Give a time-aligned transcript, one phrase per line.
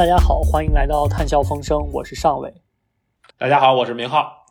[0.00, 2.50] 大家好，欢迎来到谈笑风生，我是尚伟。
[3.36, 4.46] 大家好，我是明浩。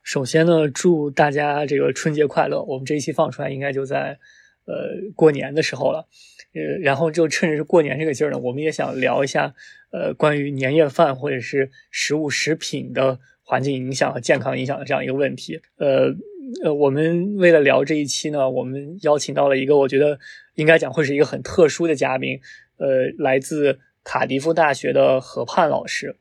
[0.00, 2.62] 首先呢，祝大家这个春节快乐。
[2.62, 4.20] 我们这一期放出来应该就在
[4.64, 6.06] 呃过年的时候了，
[6.54, 9.52] 呃，然后就趁着是过年这个劲儿呢，我们也想聊一下
[9.90, 15.60] 呃关于年夜饭或者是食物食品的环境影响和健康影响的这样一个问题。
[15.78, 16.14] 呃
[16.62, 20.16] 呃，我们为了聊这一期呢，我们邀请到了一个我觉得
[20.54, 22.38] 应该讲会是一个很特殊的嘉宾，
[22.76, 26.16] 呃，来自卡迪夫大学的何盼老师。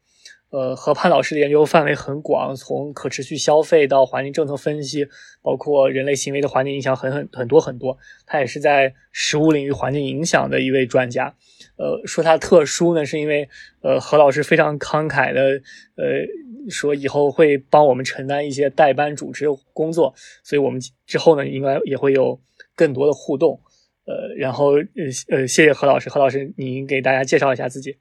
[0.50, 5.08] 呃，何盼老师的研究范围很广，从可持续消费到环境政策分析，
[5.42, 7.98] 包括人类行为的环境影响，很很很多很多。
[8.26, 11.34] 他也是在食物领域环境影响的一位专家。
[11.78, 13.48] 呃，说他特殊呢，是因为
[13.82, 15.62] 呃，何老师非常慷慨的，
[15.96, 22.38] 呃，说以后会帮我们承担一些代班主持工作，所以我们之后呢，应该也会有
[22.76, 23.62] 更多的互动。
[24.08, 24.84] 呃，然后呃
[25.30, 27.98] 呃，谢谢何老师，何老师，您给大家介绍一下自己。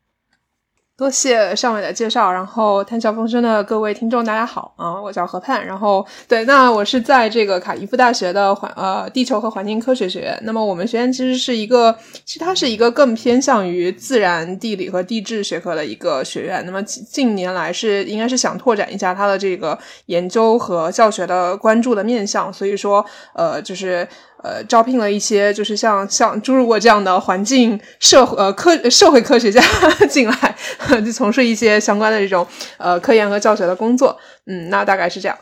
[0.97, 24.09] 多谢尚伟的介绍，然后谈笑风生的各位听众，大家好啊，我叫何盼，然后对，那我是在这个卡伊夫大学的环呃地球和环境科学学院，那么我们学院其实是一个，其实它是一个更偏向于自然地理和地质学科的一个学院，那么近年来是应该是想拓展一下它的这个研究和教学的关注的面向，所以说呃就是。
[24.43, 29.61] 呃，招聘了一些就是像像朱如我这样的环境社呃科社会科学家
[30.09, 30.57] 进来，
[31.05, 34.17] 就从事一些相关的这种呃科研和教学的工作。
[34.47, 35.37] 嗯，那大概是这样。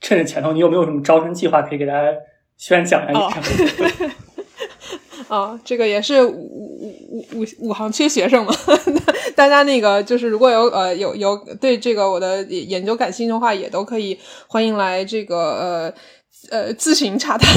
[0.00, 2.08] 趁着前头，你有没有什么招生计划可以给大家
[2.56, 3.42] 宣讲一下？
[5.28, 8.54] 哦， 这个也是五五五五五行缺学生嘛，
[9.36, 15.94] 大家那个就是如果有呃有有对这个我的研究感兴趣的话，也都可以欢迎来这个呃。
[16.50, 17.48] 呃，自行查谈。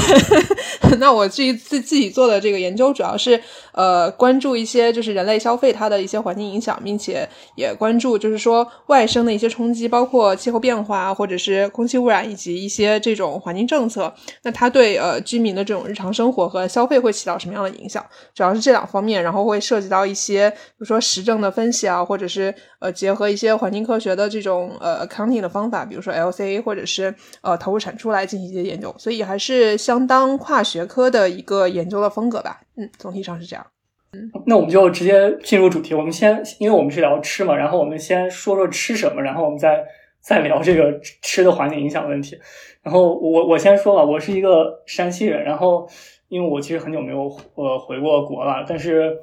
[0.98, 3.38] 那我自己自自己做的这个研究，主要是
[3.72, 18.04] 呃关注一些就是人类消费它的一些环境影响，并且也关注就是说外生的一些冲击，包括气候变化或者是空气污染以及一些这种环境政策，那它对呃居民的这种日常生活和消费会起到什么样的影响？
[18.34, 28.75] 主要是这两方面，然后会涉及到一些比如说实证的分析啊，或者是呃结合一些环境科学的这种呃 accounting 的方法，比如说 LCA 或者是呃投入产出来进行一些研。
[28.76, 32.60] 研究，所以还是相当跨学科的一个研究的风格吧。
[32.76, 33.66] 嗯，总体上是这样。
[34.12, 35.94] 嗯，那我们就直接进入主题。
[35.94, 39.84] 我们先，因为我们是聊吃嘛，然后我们先说说吃什么，然后我们再
[40.20, 42.38] 再聊这个吃的环境影响问题。
[42.82, 45.88] 然后我我先说吧，我是一个山西人，然后
[46.28, 49.16] 因为我其实很久没有呃回过国了，但是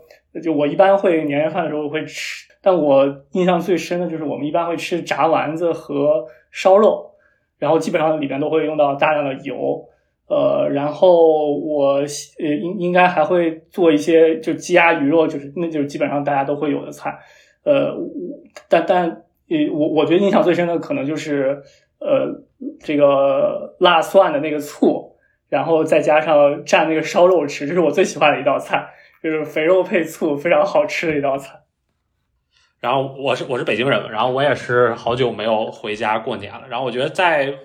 [0.44, 7.13] 就我一般会年夜饭的时候会吃，但我印象最深的就是我们一般会吃炸丸子和烧肉。
[7.64, 9.86] 然后基本上里边都会用到大量的油，
[10.28, 17.18] 呃，然后我呃应应该还会做一些就鸡鸭鱼肉，就是那就是基本上大家都会有的菜，
[17.64, 17.96] 呃，
[18.68, 19.06] 但但
[19.48, 21.64] 呃我我觉得印象最深的可能就是
[22.00, 22.44] 呃
[22.82, 25.16] 这个辣蒜的那个醋，
[25.48, 28.86] 然后再加上蘸那个烧肉吃，这是我最喜欢的一道菜，
[29.24, 31.63] 就是肥肉配醋，非常好吃的一道菜。
[32.84, 36.68] 然后我是我是北京人，然后我也是好久没有回家过年了。
[36.68, 37.58] 然后我觉得在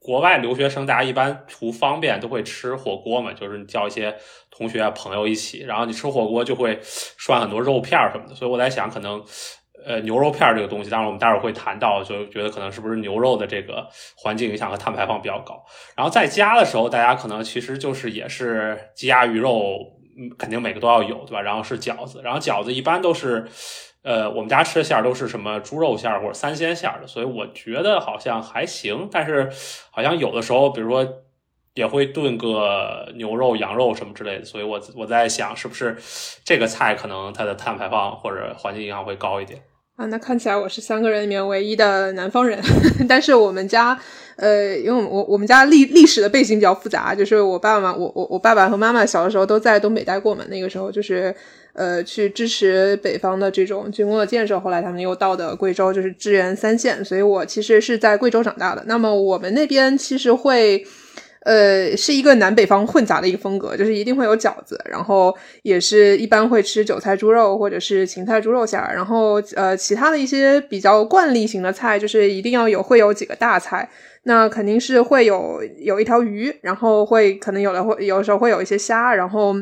[0.00, 4.12] 国外留学生，大家一般图方便都会吃火锅嘛，就是你叫一些
[4.50, 8.34] 同学朋友一起，然后你吃火锅就会涮很多肉片什么的。
[8.34, 9.22] 所以我在想，可能
[9.86, 13.86] 呃牛肉片这个东西，当然我们待会儿会谈到，就觉得可能是不是牛肉的这个
[14.16, 15.64] 环境影响和碳排放比较高。
[15.96, 19.78] 然后在家的时候，大家可能其实就是也是鸡鸭鱼肉，
[20.36, 21.40] 肯定每个都要有，对吧？
[21.40, 23.46] 然后是饺子，然后饺子一般都是。
[24.04, 29.08] 呃，我们家吃的馅儿都是什么猪肉馅儿或者三鲜馅儿的，所以我觉得好像还行。
[29.10, 29.50] 但是
[29.90, 31.22] 好像有的时候，比如说
[31.72, 35.96] 也会炖个牛肉、羊肉什么之类的，所以我我在想，是不是
[36.44, 39.62] 这个菜可能它的碳排放或者环境影响会高一点
[39.96, 40.04] 啊？
[40.04, 42.60] 那看起来我是三个人里面唯一的南方人，
[43.08, 43.98] 但是我们家
[44.36, 51.34] 呃，因为我我们家历历史的背景比较复杂，就是我爸爸我我我爸爸和妈妈小的时候都在东北待过嘛，那个时候就是。
[51.74, 58.84] 呃，去支持北方的这种军工的建设，后来他们又到的贵州，就是支援三线，所以我其实是在贵州长大的。
[58.86, 60.86] 那么我们那边其实会，
[61.40, 73.90] 呃，是一个南北方混杂的一个风格，就是一定会有饺子，然后也是一般会吃韭菜猪肉或者是芹菜猪肉馅儿，然后呃，其他的一些比较惯例型的菜，就是一定要有会有几个大菜，
[74.22, 79.56] 那肯定是会有有一条鱼，然后会可能有的会有时候会有一些虾，然后。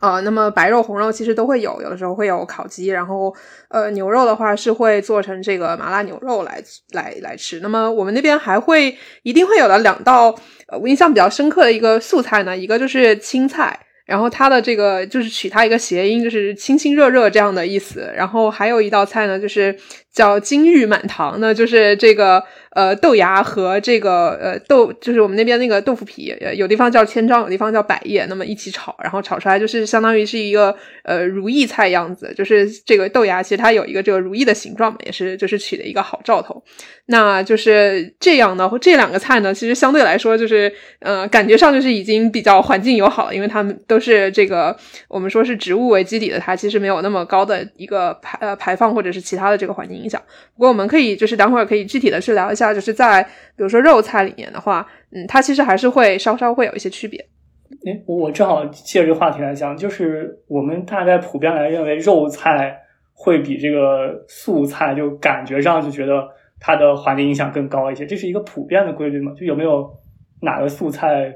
[0.00, 3.34] 呃，那么白肉红肉其实都会有，有的时候会有烤鸡，然后
[3.68, 6.62] 呃牛肉的话是会做成这个麻辣牛肉来
[6.92, 7.60] 来来吃。
[7.60, 10.34] 那么我们那边还会一定会有的两道，
[10.68, 18.08] 呃，我印象比较深刻的一个素菜呢，一个就是青菜，然后它的这个就是取它一个谐音，就是亲亲热热这样的意思。
[18.16, 19.76] 然后还有一道菜呢，就是
[20.12, 22.42] 叫金玉满堂呢，就是这个
[22.72, 30.74] 呃豆芽和这个呃豆，就是我们那边那个豆腐皮，有地方叫千张，有地方叫百叶，那么一起炒，然后炒出来就是相当于是一个
[31.04, 36.62] 呃如意菜样子，就是这个豆芽其实它有一个这个如意的形状嘛，也是就是取的一个好兆头。
[37.06, 44.76] 那就是这样的，这两个菜呢，其实相对来说就是呃感觉上就是已经比较环境友好，因为它们都是这个
[45.08, 50.20] 我们说是植物为基底的，它其实没有那么高的一个排呃排放或者是其他的这个环境影响。
[50.54, 57.18] 不过我们可以就是等会儿可以具体的去聊一下，就是在比如说肉菜里面的话，嗯，它其实还是会稍稍会有一些区别。
[57.86, 62.76] 哎，我正好借这个话题来讲，就是我们大概普遍来认为肉菜
[63.12, 66.28] 会比这个素菜就感觉上就觉得
[66.60, 69.32] 它的环境影响更高一些，这是一个普遍的规律吗？
[69.38, 69.88] 就有没有
[70.40, 71.32] 哪个素菜？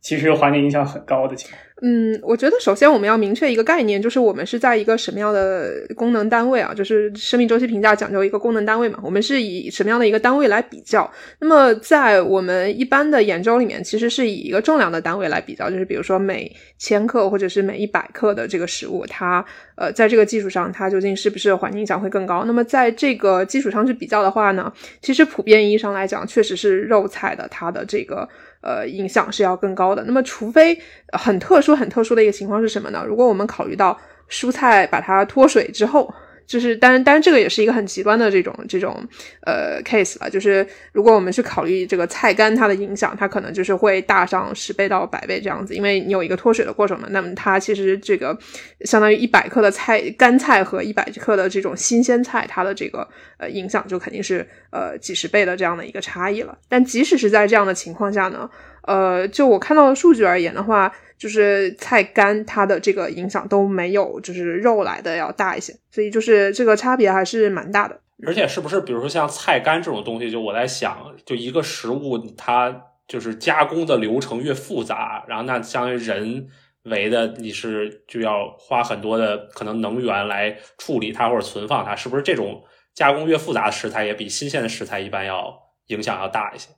[0.00, 1.58] 其实环境影响很高的情况。
[1.86, 6.72] 嗯，我觉得首先我们要明确一个概念，就是我们是在一个什么样的功能单位啊？
[6.72, 8.98] 就是生命周期评价讲究一个功能单位嘛。
[9.02, 11.12] 我们是以什么样的一个单位来比较？
[11.40, 19.44] 那么在我们一般的研究里面，其实是以一个重量的单位来比较，就是比如说每千克或者是每一百克的这个食物，它
[19.76, 22.44] 呃在这个基础上，它究竟是不是环境影响会更高？
[22.46, 24.72] 那么在这个基础上去比较的话呢，
[25.02, 28.26] 其实普遍意义上来讲，确实是肉菜的它的这个。
[28.64, 30.02] 呃，影响是要更高的。
[30.04, 30.76] 那么，除非
[31.12, 33.04] 很特殊、很特殊的一个情况是什么呢？
[33.06, 33.96] 如果我们考虑到
[34.28, 36.12] 蔬菜把它脱水之后。
[36.46, 39.02] 就是，当然，当然，这个也是一个很极端的这种这种
[39.42, 40.28] 呃 case 了。
[40.28, 47.08] 就是如果我们去考虑这个菜干它的影响，它可能就是会大上十倍到百倍这样子，因为你有一个脱水的过程嘛。
[47.10, 48.36] 那么它其实这个
[48.80, 53.08] 相当于一百克的菜干菜和一百克的这种新鲜菜，它的这个
[53.38, 56.56] 呃影响就肯定是呃几十倍的这样的一个差异了。
[56.68, 58.48] 但即使是在这样的情况下呢，
[58.86, 60.94] 呃，就我看到的数据而言的话。
[61.16, 67.98] 就是菜干，它的这个影响都没有，就是肉来的要大一些，所以就是这个差别还是蛮大的。
[68.26, 76.48] 而且是不是，比如说像菜干这种东西，就我在想，就一个食物它就是加工的流程越复杂，然后那相当于人
[76.82, 85.56] 为的你是就要花很多的可能能源来处理它或者存放它，是不是这种加工越复杂的食材也比新鲜的食材一般要
[85.86, 86.70] 影响要大一些？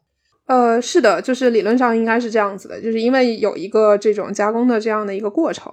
[0.47, 5.73] 呃，是的，就是理论上应该是这样子的，就是因为有一个这种加工的这样的一个过程，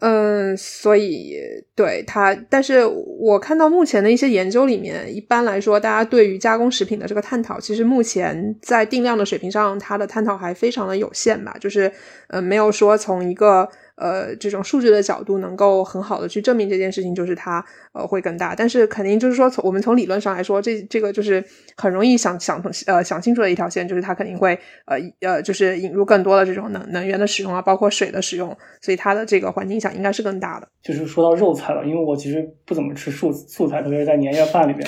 [0.00, 1.36] 嗯，所以
[1.76, 11.92] 对它，但是我看到目前的一些研究里面，一般来说，大家对于加工食品的这个探讨，其实目前在定量的水平上，它的探讨还非常的有限吧，就是
[12.28, 13.68] 呃，没有说从一个。
[14.00, 17.62] 呃，这种数据的角度能够很好的去证明这件事情，就是它
[17.92, 18.54] 呃会更大。
[18.54, 21.44] 但是肯定就是说，从我们从理论上来说，这这个就是
[21.76, 30.66] 很容易想想呃想清楚的一条线，就是它肯定会呃呃就是引入更多的这种能能源的使用啊，包括水的使用，所以它的这个环境影响应该是更大的。
[30.82, 34.80] 就是说到肉菜了，因为我其实不怎么吃素素菜，特别是在年夜饭里面。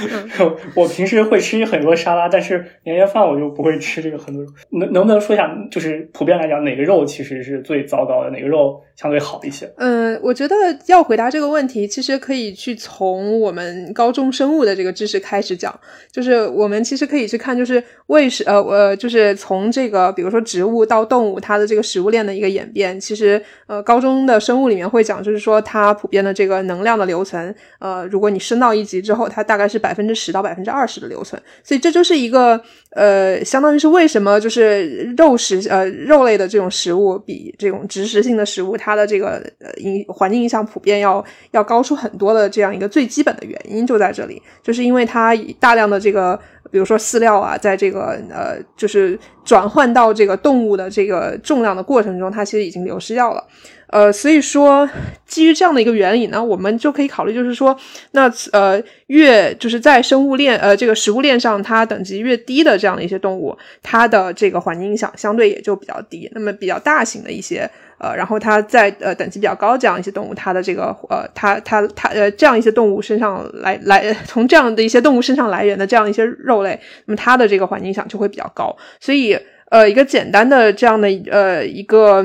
[0.74, 4.50] 我平时会吃很多沙拉，但是年夜饭我就不会吃这个很多肉。
[4.70, 8.37] 能能不能说一下，就是普遍来讲，哪个肉其实是最糟糕的？
[8.38, 9.70] 哪个肉相对好一些？
[9.76, 10.54] 嗯，我觉得
[10.86, 15.78] 要回答这个问题，其实可以去从我们高中生物的这个知识开始讲。
[16.10, 22.98] 就是我们其实可以去看，就是为什呃呃，就是从这个比如说植物到动物，它的这个食物链的一个演变。
[23.00, 31.40] 其实呃，高中的生物里面会讲，就是说它普遍的这个能量的留存，呃，如果你升到一级之后，它大概是百分之十到百分之二十的留存。
[31.62, 46.38] 所以这就是一个呃，相当于是为什么就是肉食呃肉类的这种食物比这种植食性的食物，它的这个呃影环境影响普遍要要高出很多的这样一个最基本的原因就在这里，就是因为它大量的这个，
[46.70, 53.42] 比如说饲料啊，在这个呃就是转换到这个动物的这个重量的过程中，它其实已经流失掉了。
[53.90, 54.86] 呃，所以说
[55.24, 57.74] 基于这样的一个原理呢，我们就可以考虑，就是说，
[58.10, 66.30] 那呃，越就是在生物链呃这个食物链上，它等级越低的这样的一些动物，它的这个环境影响相对也就比较低。
[66.34, 78.76] 那么比较大型的一些呃，然后它在呃等级比较高这样一些动物，它的这个呃，它它它呃这样一些动物身上来来从这样的一些动物身上来源的这样一些肉类，那么它的这个环境影响就会比较高。
[79.00, 79.38] 所以
[79.70, 82.24] 呃，一个简单的这样的呃一个。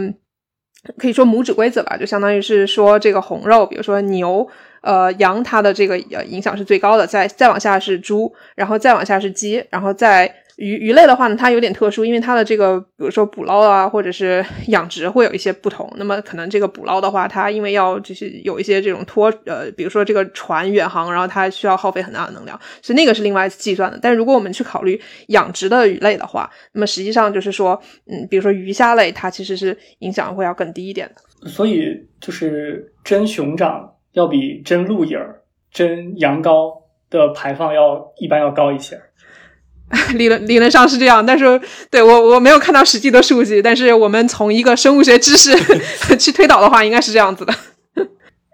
[0.98, 4.46] 可以说拇指规则吧，就相当于是说这个红肉，比如说牛、
[4.82, 15.92] 呃羊，它的这个呃影响是最高的，再再往下是猪，然后再往下是鸡，然后再鱼鱼类的话呢，它有点特殊，因为它的这个，比如说捕捞啊，或者是养殖会有一些不同。
[15.98, 23.98] 那么可能这个捕捞的话，它因为要就是有一些这种拖呃，比如说这个船远航，然后它需要耗费很大的能量，所以那个是另外计算的。
[24.02, 31.50] 但如果我们去考虑养殖的鱼类的话，那么实际上就是说，嗯，比如说鱼虾类，它其实是影响会要更低一点的。
[31.50, 35.42] 所以就是真熊掌要比真鹿影儿、
[35.72, 36.72] 真羊羔
[37.10, 39.02] 的排放要一般要高一些。
[40.16, 41.60] 理论理论上是这样，但是
[41.92, 45.56] 对我我没有看到实际的数据，但是我们从一个生物学知识
[46.18, 47.54] 去推导的话，应该是这样子的。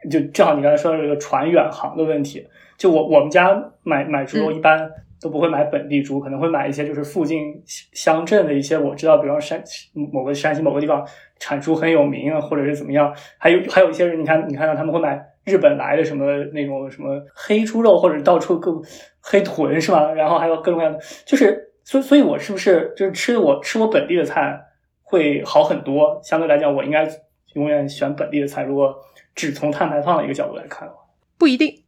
[0.10, 2.46] 就正好你刚才说的这个船远航的问题，
[2.78, 4.90] 就我我们家买买猪肉一般
[5.22, 7.62] 都不会买本地猪，可能会买一些就是附近
[7.94, 11.06] 乡镇的一些我知道，比方山某个山西某个地方
[11.40, 15.22] 产猪很有名啊，或者是怎么样，还有还有一些人，你看你看到他们会买。
[15.46, 18.82] 日本来的什么那种什么黑猪肉，或者到处各
[19.22, 20.12] 黑豚是吧？
[20.14, 24.60] 然后还有各种各样的，就是所所以，我是不是就是吃我吃我本地的菜
[25.02, 26.20] 会好很多？
[26.24, 27.10] 相对来讲，我应该
[27.54, 28.64] 永远选本地的菜。
[28.64, 28.96] 如果
[29.36, 31.02] 只从碳排放的一个角度来看的话，
[31.38, 31.84] 不一定。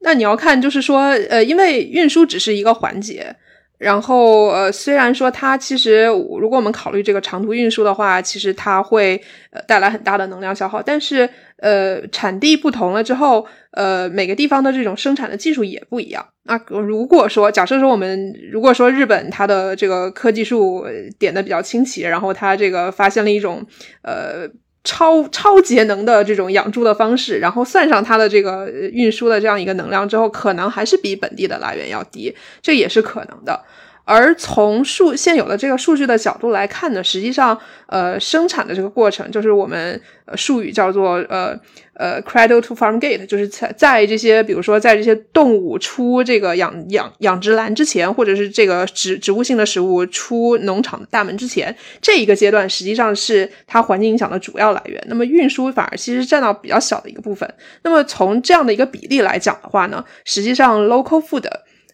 [0.00, 1.00] 那你要看，就是说，
[1.30, 3.36] 呃，因为运输只是一个环节。
[3.78, 9.20] 然后，呃，虽然说它其实，如果我们考虑这个长途运输的话，其实它会
[9.50, 10.82] 呃带来很大的能量消耗。
[10.82, 16.26] 但是，呃，产地不同了之后，呃，每个地方的这种生产的技术也不一样。
[16.42, 20.84] 那如果说，假设说我们如果说日本它的这个科技树
[21.18, 23.64] 点的比较清奇，然后它这个发现了一种
[24.02, 24.48] 呃。
[24.88, 33.60] 超超节能的这种养猪的方式，然后算上它的这个运输的这样一个能量之后，可能还是比本地的来源要低，这也是可能的。
[34.08, 37.56] 而从数现有的这个数据的角度来看呢，实际上，
[37.88, 41.54] 呃，生产的这个过程就是我们呃术语叫做呃
[41.92, 54.98] 呃 cradle to farm gate，就是在在这些比如说在这些动物出这个养养养殖栏之前，或者是这个植植物性的食物出农场的大门之前，这一个阶段实际上是它环境影响的主要来源。
[55.06, 57.46] 那么运输反而其实占到比较小的一个部分。
[57.82, 61.44] 那么从这样的一个比例来讲的话呢，实际上 local food。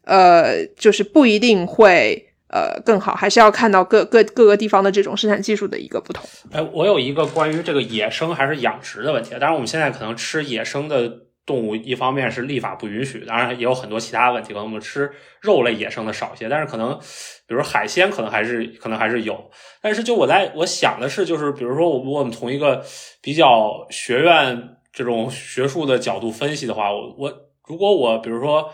[0.05, 6.25] 呃，就是不一定会呃更好，还是要看到各各各个地方的这种生产技术的一个不同。
[6.53, 9.31] 哎，我有一个关于这个野生还是养殖的问题。
[9.33, 11.11] 当然，我们现在可能吃野生的
[11.47, 14.53] 动物，一方面是立法不允许，当然也有很多其他问题。
[14.53, 16.99] 可能我们吃肉类野生的少一些，但是可能
[17.47, 19.51] 比如海鲜，可能还是可能还是有。
[19.83, 22.85] 但是就我在我想的是，就是比如说我我们从一个
[23.21, 27.33] 比较学院这种学术的角度分析的话，我我
[27.67, 28.71] 如果我比如说。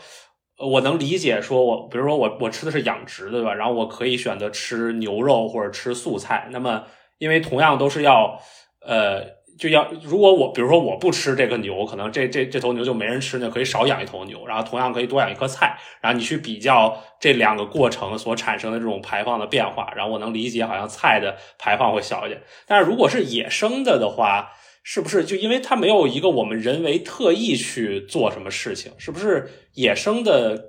[0.61, 3.55] 我能理解，说我比如说我我吃的是养殖的，对吧？
[3.55, 6.49] 然后我可以选择吃牛肉或者吃素菜。
[6.51, 6.85] 那么，
[7.19, 8.39] 因为同样都是要，
[8.87, 9.25] 呃，
[9.59, 14.47] 就要如果我比如说我不吃这个牛，可能这这这头牛就没人吃，那可以少养一头牛。
[14.47, 15.79] 然后同样可以多养一棵菜。
[16.03, 22.43] 然后你去比较这两个过程所产生的这种排放的变化，然后我能理解，好像菜的排放会小一点。
[22.67, 28.93] 但是如果是野生的的话，是不是就因为它没有一个我们人为特意去做什么事情？
[28.99, 30.63] 是不是野生的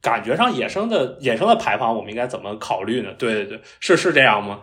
[0.00, 3.10] 感觉上，野生的野生的排放，我们应该怎么考虑呢？
[3.18, 4.60] 对对对，是是这样吗？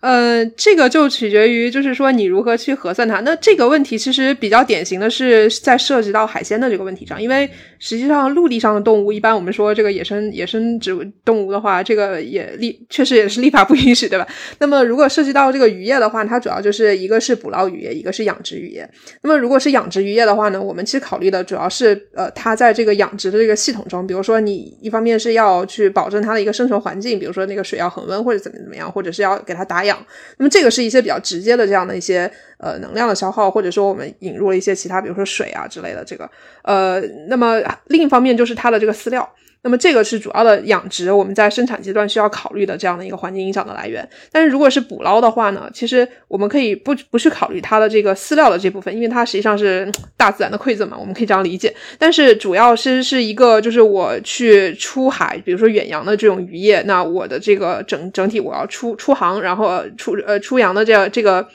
[0.00, 3.18] 呃，这个就取决于，就是说你如何去核算它。
[3.20, 14.28] 那这个问题其实比较典型的是在涉及到海鲜的这个问题上，因为实际上陆地上的动物，一般我们说这个野生野生植物动物的话，这个也立确实也是立法不允许，对吧？
[14.58, 18.88] 那么如果涉及到这个渔业的话，它主要就是一个是捕捞渔业，一个是养殖渔业。
[19.22, 29.78] 那么如果是养殖渔业的话呢，我们其实考虑的主要是呃，它在这个养殖的这个系统中，比如说你一方面是要去保证它的一个生存环境，比如说那个水要恒温或者怎么怎么样，或者是要给它打。
[29.78, 29.96] 氧，
[30.38, 36.30] 那么这个是一些比较直接的这样的一些呃能量的消耗，或者说我们引入了一些其他，比如说水啊之类的这个
[36.62, 39.28] 呃，那么另一方面就是它的这个饲料。
[39.60, 44.08] 那么这个是主要的养殖，我们在生产阶段需要考虑的这样的一个环境影响的来源。
[44.30, 51.74] 但是如果是捕捞的话呢，其实我们可以不不去考虑它的这个饲料的这部分，因为它实际上是大自然的馈赠嘛，我们可以这样理解。
[51.98, 61.46] 但是主要是是一个，就是我去出海，比如说远洋的这种渔业，那我的这个整整体我要出出航，然后出呃出洋的这样这个。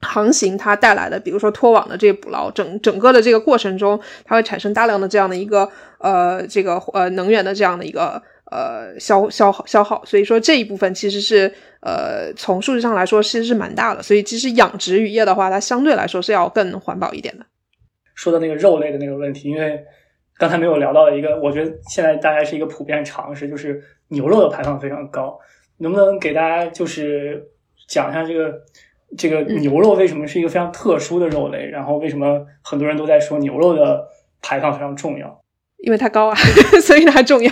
[0.00, 17.44] 航行它带来的，比如说拖网的这个捕捞，整整个的这个过程中，它会产生大量的这样的一个呃这个呃能源的这样的一个呃消消耗消耗，所以说这一部分其实是呃从数据上来说其实是蛮大的，所以其实养殖渔业的话，它相对来说是要更环保一点的。
[18.14, 19.84] 说的那个肉类的那个问题，因为
[20.36, 25.36] 刚才没有聊到一个，我觉得现在大概是一个普遍常识，就是牛肉的排放非常高，
[25.78, 27.48] 能不能给大家就是
[27.88, 28.54] 讲一下这个？
[29.16, 31.66] 这个牛肉为什么是一个非常特殊的肉类？
[31.66, 34.06] 然后为什么很多人都在说牛肉的
[34.42, 35.40] 排放非常重要？
[35.78, 36.34] 因为它高啊，
[36.82, 37.50] 所以它重要。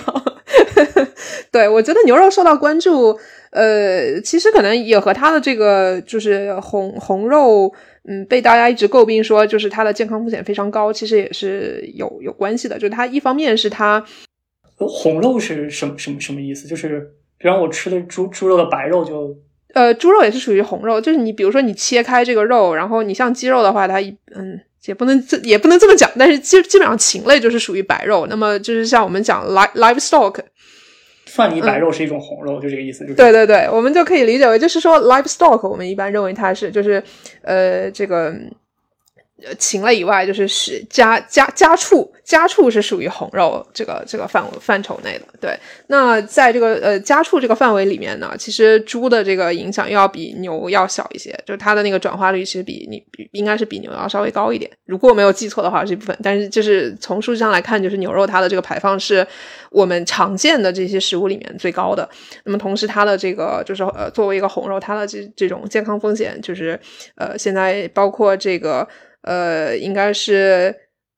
[1.50, 3.18] 对，我觉得牛肉受到关注，
[3.50, 7.72] 呃，其实可能也和它的这个就是红红肉，
[8.06, 12.74] 嗯，被大家一直诟病说就是它的健康风险非常高，其实也是有有关系的。
[12.76, 14.04] 就是它一方面是它
[14.76, 16.68] 红肉是什么什么什么意思？
[16.68, 19.34] 就是比方我吃的猪猪肉的白肉就。
[19.76, 28.26] 呃，猪肉也是属于红肉，就是你比如说你切开这个肉，然后你像鸡肉的话，它一嗯也不能这也不能这么讲，但是基基本上禽类就是属于白肉。
[28.30, 30.38] 那么就是像我们讲 live livestock，
[31.26, 33.04] 蒜泥白肉是一种红肉，就这个意思。
[33.04, 37.02] 对对对，我们就可以理解为就是说 livestock，我们一般认为它是就是
[37.42, 38.34] 呃这个。
[39.44, 45.26] 呃，禽类以外，就是是家家家畜，家畜是属于红肉这个这个范范畴内的。
[45.38, 45.54] 对，
[45.88, 53.02] 那在这个呃家畜这个范围里面呢，其实猪的这个影响又要比牛要小一些，就是它的那个转化率其实比你
[53.32, 54.70] 应该是比牛要稍微高一点。
[54.86, 59.26] 如果我没有记错的话，这部分，但是就是从数据上来看，就是牛肉它的这个排放是
[59.70, 62.08] 我们常见的这些食物里面最高的。
[62.44, 66.80] 那么同时，它的这个就是呃作为一个红肉，它的这这种健康风险，就是
[67.16, 68.88] 呃现在包括这个。
[69.26, 70.74] 呃，应该是，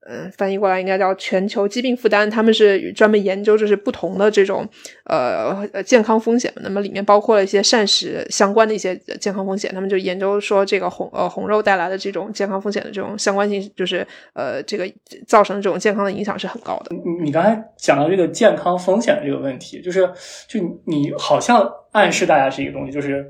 [0.09, 2.27] 嗯，翻译过来应该叫全球疾病负担。
[2.27, 4.67] 他们是专门研究就是不同的这种
[5.05, 9.71] 呃健康风险，那么里面包括了一些膳食相关的一些健康风险。
[9.71, 14.91] 他们就研究说这个红呃红肉带来的这种健康风险的这种相关性，就是呃这个
[15.27, 16.95] 造成的这种健康的影响是很高的。
[16.95, 20.09] 你你刚才讲到这个健康风险的这个问题，就是
[20.47, 23.23] 就你好像暗示大家是一个东西，就是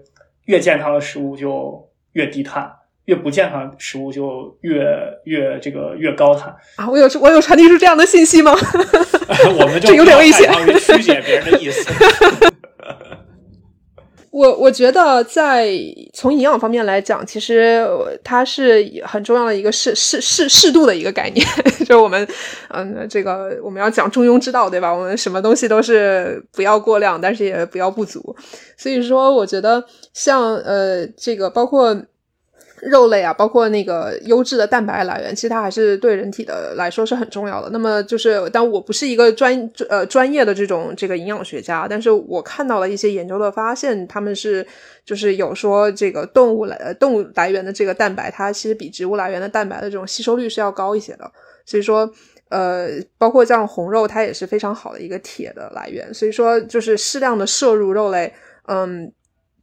[0.45, 2.71] 越健康的食物就越低碳。
[3.09, 4.85] 越不健康食物就越
[5.23, 6.87] 越这个越高碳啊！
[6.87, 8.53] 我有我有传递出这样的信息吗？
[9.59, 10.47] 我们就有点危险，
[10.77, 11.91] 曲解别人的意思。
[14.29, 15.71] 我我觉得在
[16.13, 17.83] 从营养方面来讲，其实
[18.23, 21.43] 它是很重要的一个适适适适度的一个概念。
[21.79, 22.27] 就是我们
[22.69, 24.93] 嗯，这个我们要讲中庸之道，对吧？
[24.93, 28.35] 我们什么东西都是不要过量，但是也不要不足。
[28.77, 31.99] 所以说，我觉得像呃，这个包括。
[32.81, 37.69] 肉类啊，包括那个优质的蛋白来源，其实它还是对人体的来说是很重要的。
[37.71, 44.65] 那么就是，但我不是一个专呃专业的这种这个营养学家，但是我看到了一些研究的发现，他们是
[45.06, 51.32] 就是有说这个动物来动物来源的这个蛋白，它其实比植物来源的蛋白的这种吸收率是要高一些的。
[51.65, 52.10] 所以说，
[52.49, 56.13] 呃，包括像红肉，它也是非常好的一个铁的来源。
[56.13, 58.34] 所以说，就是适量的摄入肉类，
[58.67, 59.12] 嗯。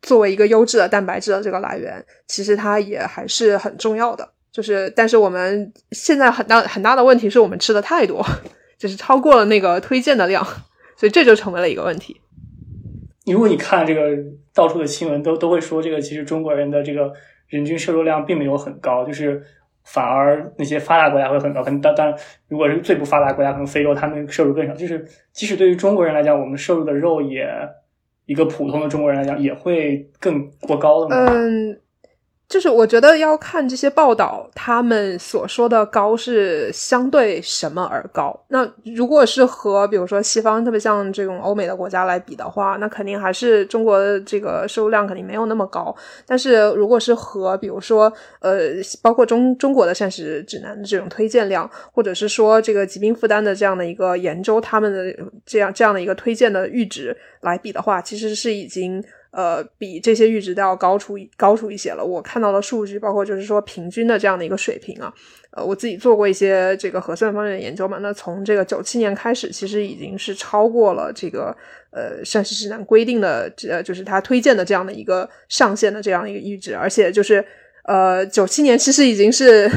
[0.02, 4.28] 作为一个优质的蛋白质的这个来源，其实它也还是很重要的。
[4.52, 8.24] 就是，但是我们现在很大很大的问题是我们吃的太多，
[8.78, 10.42] 就是超过了那个推荐的量，
[10.96, 12.18] 所以这就成为了一个问题。
[13.26, 14.16] 如果你看这个
[14.54, 17.12] 到处的新闻，都都会说这个其实中国人的这个
[17.48, 19.42] 人均摄入量并没有很高，就是
[19.84, 21.62] 反而那些发达国家会很高。
[21.62, 22.16] 可能当当
[22.48, 24.74] 如果是最不发达国家，可能非洲他们摄入更少。
[24.74, 27.46] 就是即使对于中国人来讲，我们摄入的肉也。
[28.26, 31.32] 一个普通的中国人来讲，也会更过高的吗？
[31.32, 31.80] 嗯。
[32.48, 38.38] 就是我觉得要看这些报道，他们所说的高是相对什么而高？
[38.48, 45.94] 那如果是和比如说西方，特别像这种欧美的国家来比的话，那肯定还是中国的这个摄入量肯定没有那么高。
[46.24, 55.12] 但是如果是和比如说呃，包括中中国的膳食指南的这种推荐量，或者是说这个疾病负担的这样的一个研究，他们的
[55.44, 59.02] 这样这样的一个推荐的阈值来比的话，其实是已经。
[59.36, 62.02] 呃，比这些阈值都要高出高出一些了。
[62.02, 65.12] 我看到的数据，包括就是说平均的这样的一个水平啊。
[65.50, 67.98] 呃，我自己做过一些这个核算方面的研究嘛。
[68.00, 71.54] 那从这个九七年开始，其实已经是超过了这个
[71.90, 76.74] 呃膳食指南规定的，呃，就是他推荐的这样的一个上限的这样一个阈值。
[76.74, 77.44] 而且就是
[77.84, 79.70] 呃九七年其实已经是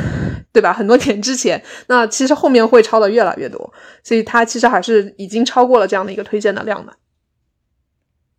[0.53, 0.71] 对吧？
[0.71, 3.73] 很多年之前，那其实后面会超的越来越多，
[4.05, 6.93] 所以它其实还是已经超过了这样的一个推荐的量的。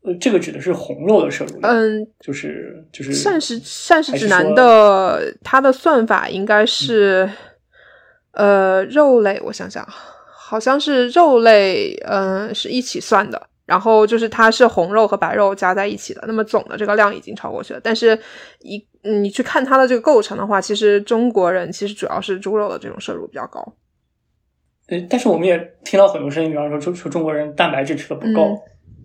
[0.03, 7.31] 呃，这个指的是红肉的摄入量，嗯，就是就是膳食膳食指南的它的算法应该是，
[8.33, 9.87] 呃，肉类，我想想，
[10.35, 17.81] 好像是肉类，嗯，是一起算的，然后就是它是红肉和白肉加在一起的，那么总的这个量已经超过去了。
[17.85, 18.19] 但是
[18.61, 23.75] 一你去看它的这个构成的话，其实中国人其实主要是猪肉的这种摄入比较高。
[24.87, 28.59] 对，但是我们也听到很多声音，比方说说说中国人蛋白质吃的不够。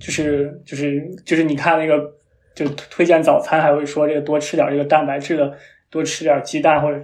[0.06, 2.12] 就是就是就是你看那个，
[2.54, 5.52] 就推荐早餐还会说这个多吃点这个蛋白质的，
[5.90, 7.00] 多吃点鸡蛋或者，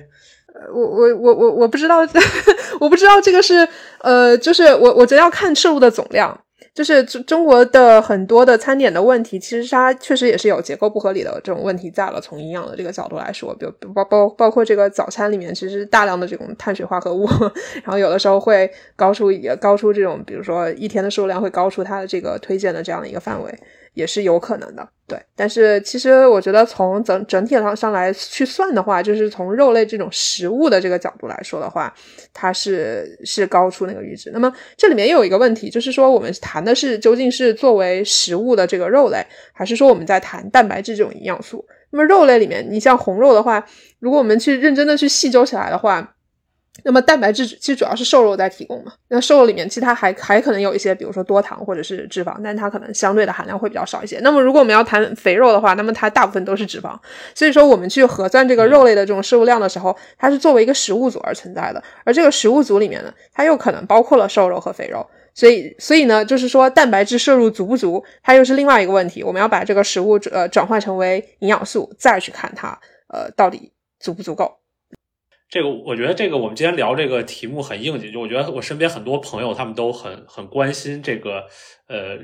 [0.71, 2.01] 我我我我我不知道，
[2.79, 3.67] 我不知道这个是
[4.01, 6.39] 呃，就是我我觉得要看摄入的总量，
[6.73, 12.21] 就是中中国的很多的餐点的问题，其实它确实也是有结构不合理的这种问题在了。
[12.21, 17.27] 从营养的这个角度来说，比如包包包括这个早餐里面，其实大量的这种碳水化合物，
[17.83, 23.53] 然后有的时候会高出也高出这种，比如说一天的数量会高出它的这个推荐的这样的一个范围。
[23.93, 25.21] 也是有可能的，对。
[25.35, 31.93] 但是其实我觉得从整整体上上来去算的话，就是从肉类这种食物的这个角度来说的话，
[32.33, 34.31] 它是是高出那个阈值。
[34.33, 41.65] 那么这里面又有一个问题，就是说我们谈的是究竟是作为食物的这个肉类，还是说我们在谈蛋白质这种营养素？
[41.91, 43.65] 那么肉类里面，你像红肉的话，
[43.99, 46.15] 如果我们去认真的去细究起来的话。
[46.83, 54.19] 那么蛋白质其实主要是瘦肉在提供嘛，那瘦肉里面其实它还还可能有一些，比如说多糖或者是脂肪，但它可能相对的含量会比较少一些。
[54.21, 56.97] 那么如果我们要谈肥肉的话，那么它大部分都是脂肪，
[57.35, 65.05] 所以说我们去核算这个肉类的这种摄入量的时候，它是作为一个食物组而存在的，而这个食物组里面呢，它又可能包括了瘦肉和肥肉，
[65.35, 69.21] 所以所以呢，就是说蛋白质摄入足不足，它又是另外一个问题。
[69.21, 72.79] 我们要把这个食物呃转换成为营养素，再去看它
[73.09, 74.60] 呃到底足不足够。
[75.51, 78.09] 这个我觉得，这个我们今天聊这个题目很应景。
[78.09, 81.45] 就我觉得我身边很多朋友，他们都很很关心这个，
[81.87, 82.17] 呃，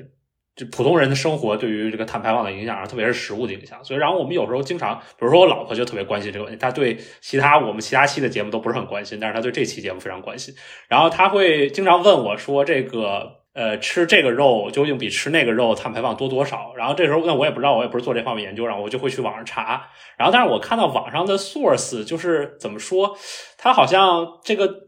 [0.55, 3.83] 就普通人的生活对于这个碳排放的影响，特别是食物的影响。
[3.83, 10.55] 所以，然后我们有时候经常，比如说我老婆就特别关心这个问题，她对其他我们其他期的节目都不是很关心，但是她对这期节目非常关心。
[10.87, 16.73] 然后她会经常问我说：“这个。”呃，吃这个肉究竟比吃那个肉碳排放多多少？
[16.75, 19.89] 然后这时候，那我也不知道，我也不是做这方面研究，然后我就会去网上查。
[20.15, 23.17] 然后，但是我看到网上的 source 就是怎么说，
[23.57, 24.86] 它好像这个。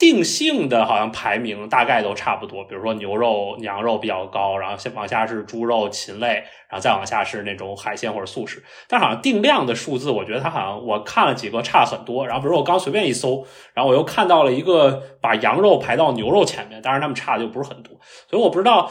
[0.00, 8.64] 定性的好像排名大概都差不多，比如说牛肉、羊肉比较高，然后先往下是猪肉、禽类，然后再往下是那种海鲜或者素食。
[8.88, 12.26] 但好像定量的数字，我觉得它好像我看了几个差很多。
[12.26, 17.92] 然后比如说我刚随便一搜，然后我又看到了一个把羊肉排到牛肉前面，当然他们差的就不是很多。
[18.30, 18.90] 所以我不知道，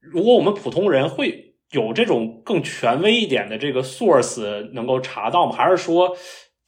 [0.00, 5.54] 如果我们普通人会有这种更权威一点的这个 source 能够查到吗？
[5.56, 6.16] 还是说？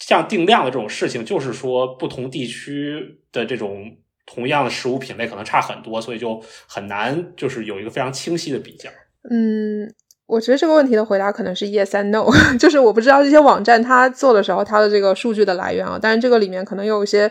[0.00, 8.90] 像定量的这种事情，就是说不同地区的这种同样的食物品类可能差很多，所以就很难就是有一个非常清晰的比较。
[9.30, 9.88] 嗯，
[10.26, 12.26] 我觉得这个问题的回答可能是 yes and no，
[12.58, 17.30] 就是我不知道这些网站它做的时候它的这个数据的来源啊，但是这个里面可能有一些。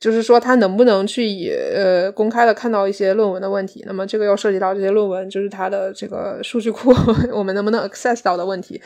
[0.00, 3.82] 就是说，他能不能去以呃公开的看到一些论文的问题？
[3.86, 6.92] 那么这个又涉及到这些论文，就是它的这个数据库，
[7.32, 8.80] 我们能不能 access 到的问题？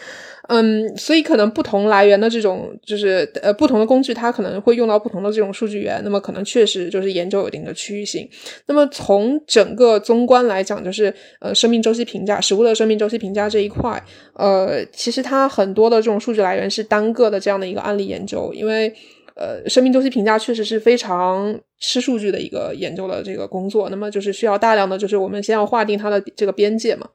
[0.49, 6.01] 嗯，所以可能不同来源的这种，就是呃不同的工具，它可能会用到不同的这种数据源。
[6.05, 8.29] 那么可能确实就是研究有一定的区域性。
[8.66, 14.01] 那么从整个综观来讲，就是呃生命周期评价，食物的生命周期评价这一块，
[14.35, 18.94] 呃，其实它很多的这种数据来源是单个的这样的一个案例研究，因为。
[19.38, 27.09] 呃，生命周期评价确实是非常吃数据的一个研究的这个工作，那么就是需要大量的，就是我们先要划定它的这个边界嘛。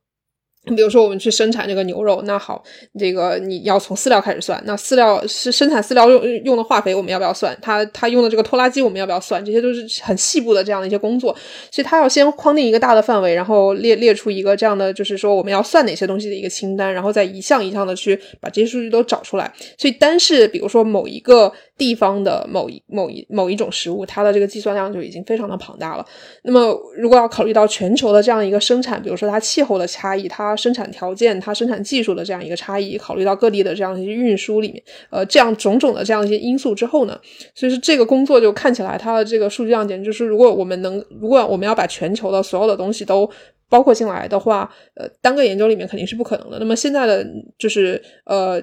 [0.66, 2.64] 你比如说，我们去生产这个牛肉，那好，
[2.98, 4.64] 这个你要从饲料开始算。
[4.66, 7.54] 那饲料是生产饲料用用的化肥，我们要不要算？
[7.62, 9.44] 它它用的这个拖拉机，我们要不要算？
[9.44, 11.36] 这些都是很细部的这样的一些工作。
[11.70, 19.54] 所以，它要先框定一个大的范围，然后列列出一个这样的，就是说我们要算哪些东西的一个清单，然后再一项一项的去把这些数据都找出来。
[19.78, 26.06] 所以，单是比如说某一个地方的某一某一某一种食物，它的这个计算量就已经非常的庞大了。
[26.44, 37.20] 那么，如果要考虑到全球的这样一个生产，比如说它气候的差异，它生产条件、它生产技术的这样一个差异，考虑到各地的这样一些运输里面，呃，这样种种的这样一些因素之后呢，
[37.56, 43.28] 所以说这个工作就看起来它的这个数据量简直就是，如果我们能，如果我们要把全球的所有的东西都
[43.68, 46.60] 包括进来的话，呃，单个研究里面肯定是不可能的。
[46.60, 47.26] 那么现在的
[47.58, 48.62] 就是呃。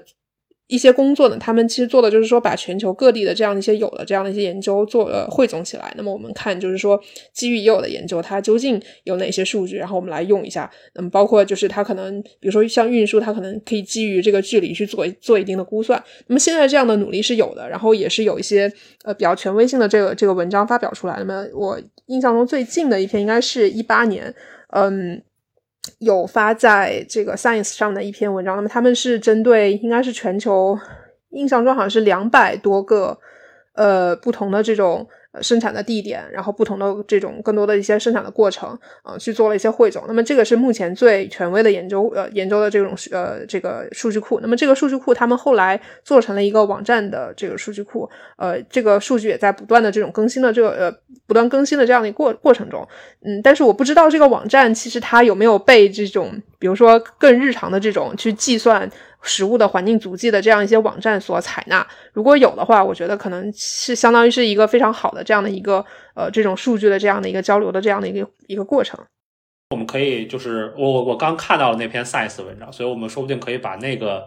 [0.71, 5.93] 一些工作呢，他们其实做的就是说，把全球各地的这样一些有的这样的一些研究做呃汇总起来。
[5.97, 6.99] 那么我们看，就是说
[7.33, 10.71] 基于已有的研究，它究竟有哪些数据，然后我们来用一下。
[10.95, 16.01] 那么包括就是它可能，比如说像运输，它可能可以基于这个距离去做做一定的估算。
[16.29, 21.17] 那么现在这样的努力是有的，然后也是有一些呃比较权威性的这个这个文章发表出来。
[21.19, 24.33] 那么我印象中最近的一篇应该是一八年，
[24.69, 25.21] 嗯。
[25.99, 30.79] 有发在这个 Science 上的一篇文章，那么他们是针对应该是全球，
[31.31, 33.19] 印象中好像是两百多个
[33.75, 35.09] 呃不同的这种。
[35.33, 40.03] 呃，生产的地点，然后不同的这种更多的一些生产的过程，呃，去做了一些汇总。
[40.09, 44.41] 那么这个是目前最权威的研究，呃，研究的这种呃这个数据库。
[44.41, 50.93] 那么这个数据库他们后来做成了一个网站的这个数据库，呃，这个数据也在不断的这种更新的这个呃
[51.27, 52.87] 不断更新的这样的过过程中。
[53.23, 58.89] 嗯，但是我不知道这个网站其实它有没有被这种，比如说更日常的这种去计算。
[59.23, 68.99] 食物的环境足迹的这样一些网站所采纳，如果有的话，我觉得可能是相当于是一个非常好的这样的一个呃这种数据的这样的一个交流的这样的一个一个过程。
[69.73, 74.27] 我们可以就是我我我刚看到了那篇 Science 文章，所以我们说不定可以把那个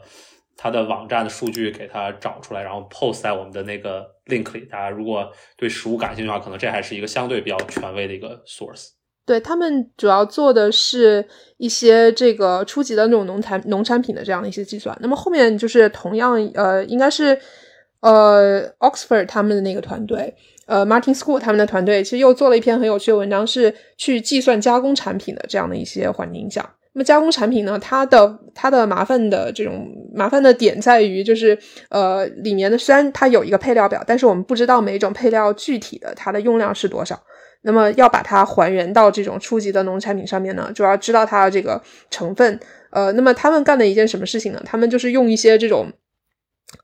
[0.56, 4.60] 它的网站的数据给它找出来，然后 post 在我们的那个 link 里。
[4.66, 8.90] 大家如果对食物感兴趣的话，可能这还是一个相对比较权威的一个 source。
[9.26, 11.26] 对他们主要做的是
[11.58, 14.98] 一些这个初级的那种农产农产品的这样的一些计算。
[15.02, 17.38] 那么后面就是同样呃，应该是
[18.02, 26.70] 呃 Oxford 他们的那个团队，呃 Martin School 他们的团队，其实又做了一篇很有趣的文章，是去计算加工产品的这样的一些环境影响。
[26.96, 31.58] 那么加工产品呢，它的它的麻烦的这种麻烦的点在于，就是
[31.90, 37.20] 呃里面的虽然它有一个配料表，但是我们不知道每一种配料具体的它的用量是多少。
[37.64, 42.60] 那么要把它还原到这种初级的农产品上面呢，就要知道它的这个成分。
[42.92, 44.62] 呃，那么他们干的一件什么事情呢？
[44.66, 45.92] 他们就是用一些这种，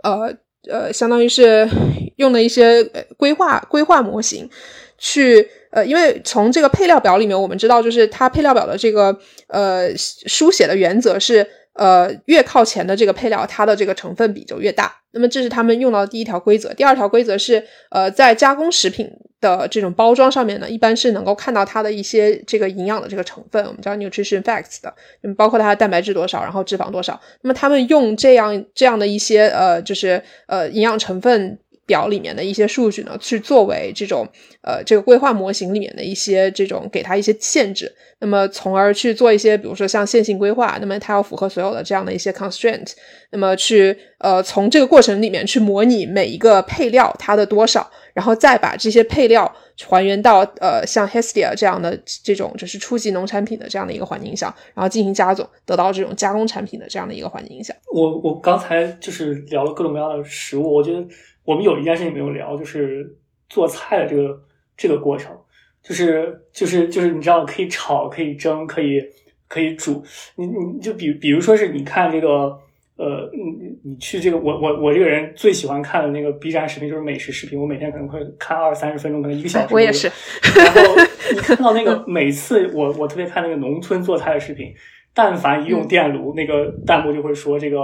[0.03, 0.33] 呃
[0.69, 1.69] 呃，相当于是
[2.17, 2.83] 用了一些
[3.15, 4.49] 规划规划模型，
[4.97, 11.47] 去呃，因为从这个配料表里面，我们知道就是它配料表的这个呃书写的原则是。
[11.73, 14.93] 呃，越靠前的这个配料，它的这个成分比就越大。
[15.11, 16.73] 那么这是他们用到的第一条规则。
[16.73, 19.09] 第二条规则是，呃，在加工食品
[19.41, 24.93] 的这种包装上面呢，一般是能够看到它的一些这个营养的这个成分，我们叫 nutrition facts 的，
[25.35, 27.19] 包括它的蛋白质多少，然后脂肪多少。
[27.41, 31.57] 那么他们用这样这样的一些呃，就是呃营养成分。
[31.85, 34.23] 表里面的一些数据呢，去作为这种
[34.61, 42.91] 呃这个规划模型里面的一些这种给它一些限制，那么从而去做一些，比如说像线性规划，那么它要符合所有的这样的一些 constraint，
[43.31, 49.49] 那么去呃从这个过程里面去模拟每一个配料它的多少，然后再把这些配料
[49.87, 57.73] 还原到呃像 Hestia 这样的这种就是初级农产品的这样的一个环境下，然后进行加总，得到这种加工产品的这样的一个环境下。
[57.93, 61.07] 我我刚才就是聊了各种各样的食物，我觉得。
[61.45, 63.17] 我们有一件事情没有聊，就是
[63.49, 64.39] 做菜的这个
[64.77, 65.35] 这个过程，
[65.81, 69.01] 就是就是就是你知道，可以炒，可以蒸，可以
[69.47, 70.03] 可以煮。
[70.35, 72.55] 你你就比比如说是你看这个
[72.99, 79.73] 呃，你你去这个我我我这个人最喜欢看的那个 B 站视频就是美食视频，我每天可能会看二三十分钟，可能一个小时。
[79.73, 80.11] 我也是。
[80.55, 80.95] 然后
[81.31, 84.73] 你看到那个每次我我特别看那个农村做菜的视频，
[85.13, 87.77] 但凡一用电炉，那个弹幕就会说这个。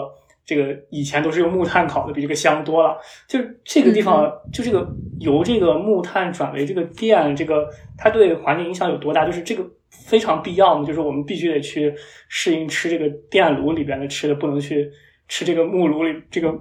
[0.48, 2.96] 这个以前都是用木炭烤的，比这个香多了。
[3.28, 4.88] 就是这个地方，就这个
[5.20, 9.26] 由这个木炭转为这个电，这个它对环境影响有多大？
[9.26, 11.92] 就是这个非常必要的，就是我们必须得去
[12.30, 14.88] 适应吃这个电炉里边的吃的，不能去
[15.28, 16.54] 吃这个木炉里这个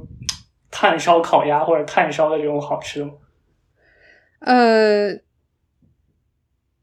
[0.70, 3.11] 炭烧烤鸭或者炭烧的这种好吃的。
[4.40, 5.20] 呃，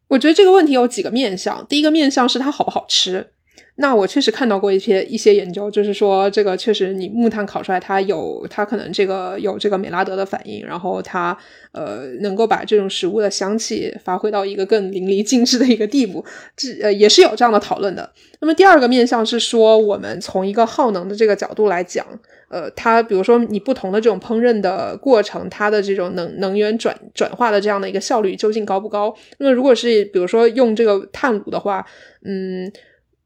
[0.07, 1.65] 我觉得这个问题有几个面向。
[1.67, 3.33] 第一个面向是它好不好吃。
[3.75, 11.35] 那我确实看到过一些一些研究，就是说这个确实你木炭烤出来，它有它可能这个有这个美拉德的反应，然后它
[11.71, 16.23] 呃能够把这种食物的香气发挥到一个更淋漓尽致的一个地步，
[16.55, 18.11] 这呃也是有这样的讨论的。
[18.41, 22.05] 那么第二个面向是说，我们从一个耗能的这个角度来讲，
[22.49, 29.15] 呃，它比如说你不同的这种烹饪的过程，它的这种能能源转转化的这样的一个效率究竟高不高？
[29.39, 31.83] 那么如果是比如说用这个炭炉的话，
[32.25, 32.71] 嗯。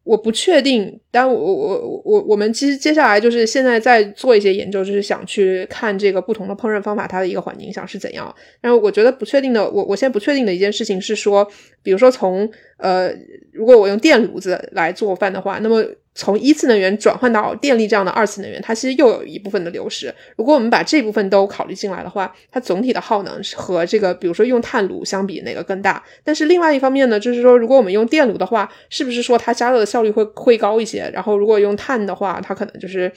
[0.06, 8.34] 我不确定，但我我我我们其实接下来就是现在在做一些研究，就是想去看这个不同的烹饪方法它的一个环境影响是怎样。
[8.62, 11.46] 但是我觉得不确定的，我我现在不确定的一件事情是说，
[11.84, 13.12] 比如说从呃，
[13.52, 15.84] 如果我用电炉子来做饭的话，那么。
[16.16, 20.12] 从一次能源转换到电力这样的二次能源，它其实又有一部分的流失。
[20.38, 26.02] 如果我们把这部分都考虑进来的话，它总体的耗能和这个，比如说用碳炉相比哪个更大？
[26.24, 31.08] 但是另外一方面呢，就是说如果我们用电炉的话，是不是说它加热的效率会会高一些？
[31.14, 33.12] 然后如果用碳的话，它可能就是。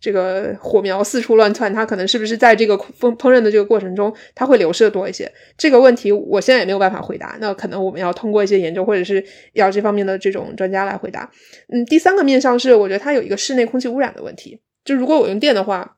[0.00, 5.30] 这个火苗四处乱窜，它可能是不是在这个烹烹饪的这个过程中，它会流失的多一些？
[5.56, 7.38] 这个问题我现在也没有办法回答。
[7.40, 11.30] 那可能我们要通过一些研究，或者是要这方面的这种专家来回答。
[11.72, 14.60] 嗯，第三个面向是，我觉得它有一个室内空气污染的问题。
[14.84, 15.96] 就如果我用电的话，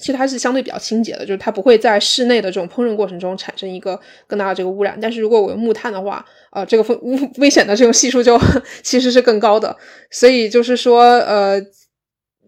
[0.00, 4.98] 其实它是相对比较清洁的，就是它不会在室内的这种烹饪过程中产生一个更大的这个污染。
[5.02, 8.40] 但是如果我用木炭的话，呃，这个风危 危险的这种系数就
[8.82, 9.76] 其实是更高的。
[10.10, 11.60] 所以就是说，呃。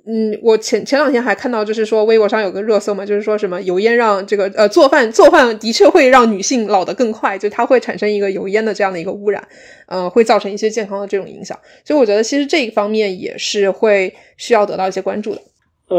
[0.09, 9.49] 嗯，我前前两天还看到，就是说微博上有个热搜嘛，就是说什么油烟让这个呃做饭做饭的确会让女性老得更快，就它会产生一个油烟的这样的一个污染，
[9.87, 11.59] 呃，会造成一些健康的这种影响。
[11.85, 15.41] 所以我觉得其实这一方面也是会需要得到一些关注的。
[15.89, 15.99] 呃，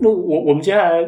[0.00, 1.06] 那我我们接下来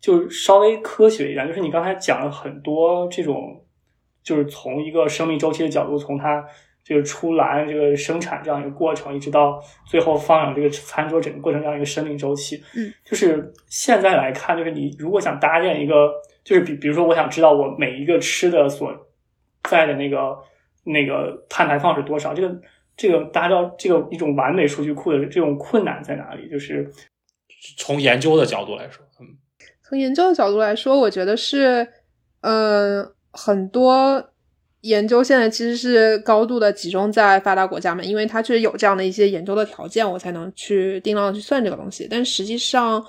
[0.00, 3.60] 就稍微科学一点，就是你刚才讲了很多这种，
[4.24, 6.42] 就是从一个生命周期的角度，从它。
[6.84, 16.10] 这个出栏、这个生产这样一个过程，一直到最后放养这个餐桌，整个过程这样一个生命周期，嗯，就是现在来看，就是你如果想搭建一个，
[16.42, 18.92] 就是比比如说，我想知道我每一个吃的所
[19.68, 20.36] 在的那个
[20.84, 22.60] 那个碳排放是多少，这个
[22.96, 26.50] 这个达到这个一种完美数据库的这种困难在哪里？
[26.50, 26.90] 就是
[27.78, 29.26] 从研究的角度来说，嗯，
[29.84, 31.86] 从研究的角度来说，我觉得是，
[32.40, 34.31] 呃，很多
[34.82, 42.06] 研究现在其实是高度的集中在发达国家嘛，因为它确实有这样的一些研究的条件，我才能去定量的去算这个东西。
[42.08, 43.04] 但实际上，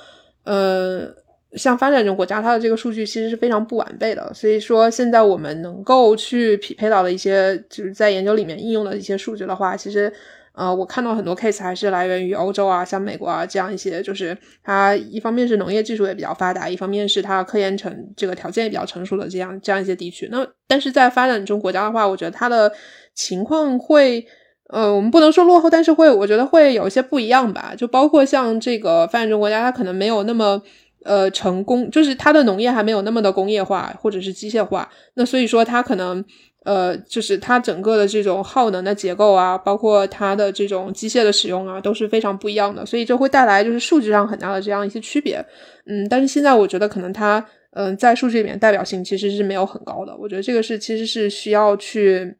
[0.45, 1.13] 呃。
[1.55, 10.11] 像发展中国家，它的这个数据其实是非常不完备的，所以说现在我们能够去匹配到的一些，就是在研究里面应用的一些数据的话，其实，
[10.53, 20.29] 呃，我看到很多 case 还是来源于欧洲啊，像美国啊这样一些，就是它一方面是农业技术也比较发达，一方面是它科研成这个条件也比较成熟的这样这样一些地区。
[20.31, 22.71] 那但是在发展中国家的话，我觉得它的
[23.15, 24.25] 情况会，
[24.69, 27.73] 呃，我们不能说落后，但是会，我觉得会有一些不一样吧。
[27.75, 30.61] 就包括像这个发展中国家，它可能没有那么。
[31.05, 36.23] 呃，成功就是它的农业还没有那么的工业化或者是机械化，那所以说它可能
[36.63, 45.45] 呃，就是它整个的这种耗能的结构啊，包括它的这种机械的使用啊，都是非常不一样的，所以这会带来就是数据上很大的这样一些区别。
[45.85, 52.35] 嗯，但是现在我觉得可能它嗯在数据里面代表性其实是没有很高的，我觉得这个是其实是需要去。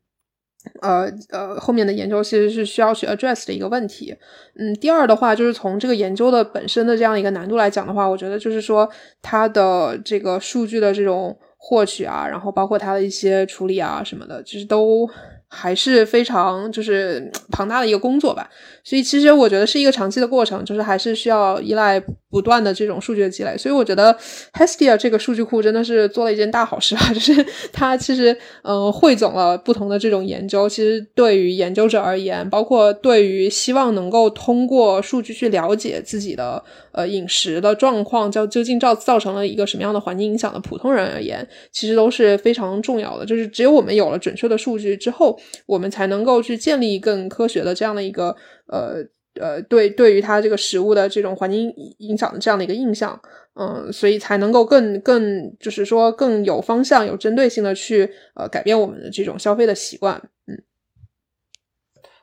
[0.81, 4.15] 呃呃，后面的研究其实是需要去 address 的一个问题。
[4.57, 8.89] 嗯，第二的话，就是从这个研究的本身的这样一个难度来讲的话，我觉得就是说
[9.21, 15.09] 它的这个数据的这种获取啊，然后包括它的一些处理啊什么的，其实都。
[15.53, 18.49] 还是非常就是庞大的一个工作吧，
[18.83, 23.55] 所以其实我觉得是一个长期的过程，就是还是需要依赖不断的这种数据的积累。
[23.55, 24.17] 所以我觉得
[24.53, 36.63] Hestia 这个数据库真的是做了一件大好事啊， 就是它其实嗯汇总了不同的这种研究，其实对于研究者而言，包括对于希望能够通过数据去了解自己的
[36.93, 43.25] 呃饮食的状况，叫究竟造造成了一个什么样的环境影响的普通人而言，其实都是非常重要的。
[43.25, 45.39] 就是只有我们有了准确的数据之后。
[45.65, 48.35] 我们才能够去建立更科学的这样的一个
[48.67, 49.03] 呃
[49.39, 53.19] 呃对对于它这个食物的这种环境影响的这样的一个印象，
[53.55, 60.63] 嗯，所以才能够更更就是说更有方向、有针对性的去呃改变我们的这种消费的习惯，嗯。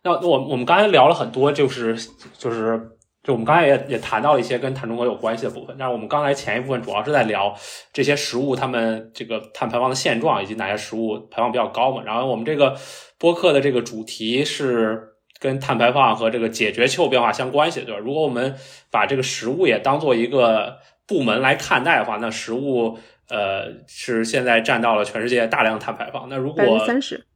[0.03, 1.97] 那我我们刚才聊了很多，就是
[2.39, 2.91] 就是。
[3.23, 7.55] 就我们刚才也也谈到了一些跟碳中和有关系的部分，但是我们刚才前一部分主要是在聊
[7.93, 12.03] 这些食物它们这个碳排放的现状，以及哪些食物排放比较高嘛。
[12.03, 12.75] 然后我们这个
[13.19, 18.01] 播客的这个主题是跟碳排放和这个解决气候变化相关系，对吧？
[18.01, 18.57] 如果我们
[18.91, 26.27] 把这个食物也当做一个部门来看待的话，那食物呃是现在占到了全世界大量碳排放。
[26.31, 26.65] 那如果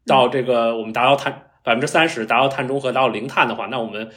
[0.07, 4.11] 到这个我们达到碳百分之三十达到碳中和达到零碳的话，那我们。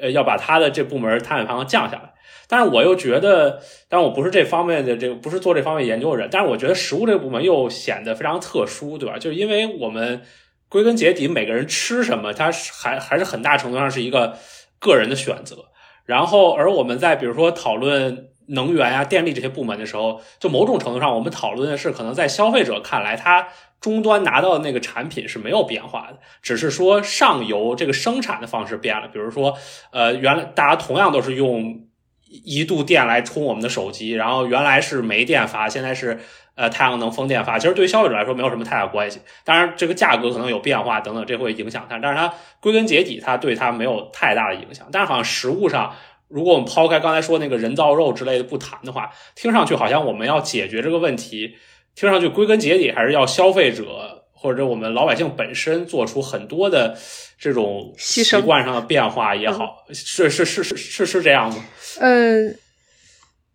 [0.00, 2.12] 呃，要把他的这部门碳排放降下来，
[2.48, 9.18] 但是我又觉得，但我不是这方面的这个，不是做这方面研究的人，但是我觉得食物这个部门又显得非常特殊，对吧？
[9.18, 10.22] 就是因为我们
[10.68, 14.36] 归根结底，每个人吃什么，它还还是很大程度上是一个
[14.78, 15.66] 个人的选择。
[16.04, 23.48] 然后，而我们在比如说讨论能源呀、电力这些部门的时候，就某种程度上，我们讨论的是可能在消费者看来，他。
[23.80, 29.08] 终端拿到的那个产品是没有变化的，只是说上游这个生产的方式变了。
[29.08, 29.56] 比如说，
[29.90, 31.86] 呃，原来大家同样都是用
[32.28, 36.20] 一度电来充我们的手机，然后原来是煤电发，现在是
[36.56, 37.58] 呃太阳能、风电发。
[37.58, 39.20] 其实对消费者来说没有什么太大关系。
[39.44, 41.98] 当然，这个价格可能有变化等等，这会影响它。
[41.98, 44.86] 但是它归根结底，它对它没有太大的影响。
[44.92, 45.94] 但是好像实物上，
[46.28, 51.56] 如果我们抛开刚才说那个人造肉之类的不谈的话，听上去好像我们要解决这个问题。
[51.94, 56.96] 听上去归根结底还是要消费者或者我们老百姓本身做出很多的
[57.38, 61.64] 这种习惯上的变化也好，是是是是是是这样吗？
[61.98, 62.56] 嗯，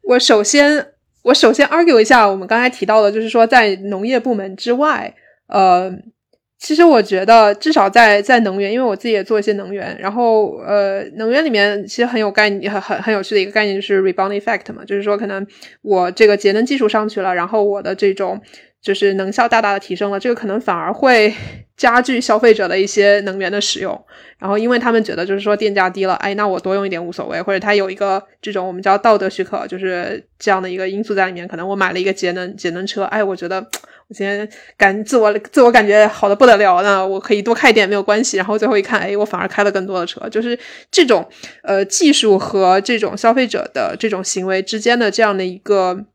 [0.03, 0.93] 我首先
[1.23, 5.15] 我首先 argue 一下，我们刚才提到的，就是说在农业部门之外，
[5.47, 5.91] 呃，
[6.57, 15.45] 其实我觉得至少在在能源，因为我自己也做一些能源，然后呃，能源里面其实很有概念，很很很有趣的一个概念就是 rebound effect 嘛，就是说可能
[15.81, 18.41] 我这个节能技术上去了，然后我的这种。
[18.85, 21.33] 就是能效大大的提升了，这个可能反而会
[21.75, 23.99] 加剧消费者的一些能源的使用。
[24.37, 31.47] 然后，因为他们觉得就是说电价低了，哎，那我多用一点无所谓，或者他有一个这种我们叫道德许可，就是这样的一个因素在里面。
[31.47, 33.57] 可能我买了一个节能节能车，哎，我觉得
[34.07, 38.37] 我今天感自我自我感觉好的不得了，那我可以多开一点没有关系。
[38.37, 40.29] 然后最后一看，哎，我反而开了更多的车。
[40.29, 40.57] 就是
[40.91, 41.27] 这种
[41.63, 46.05] 呃技术和这种消费者的这种行为之间的这样的一个。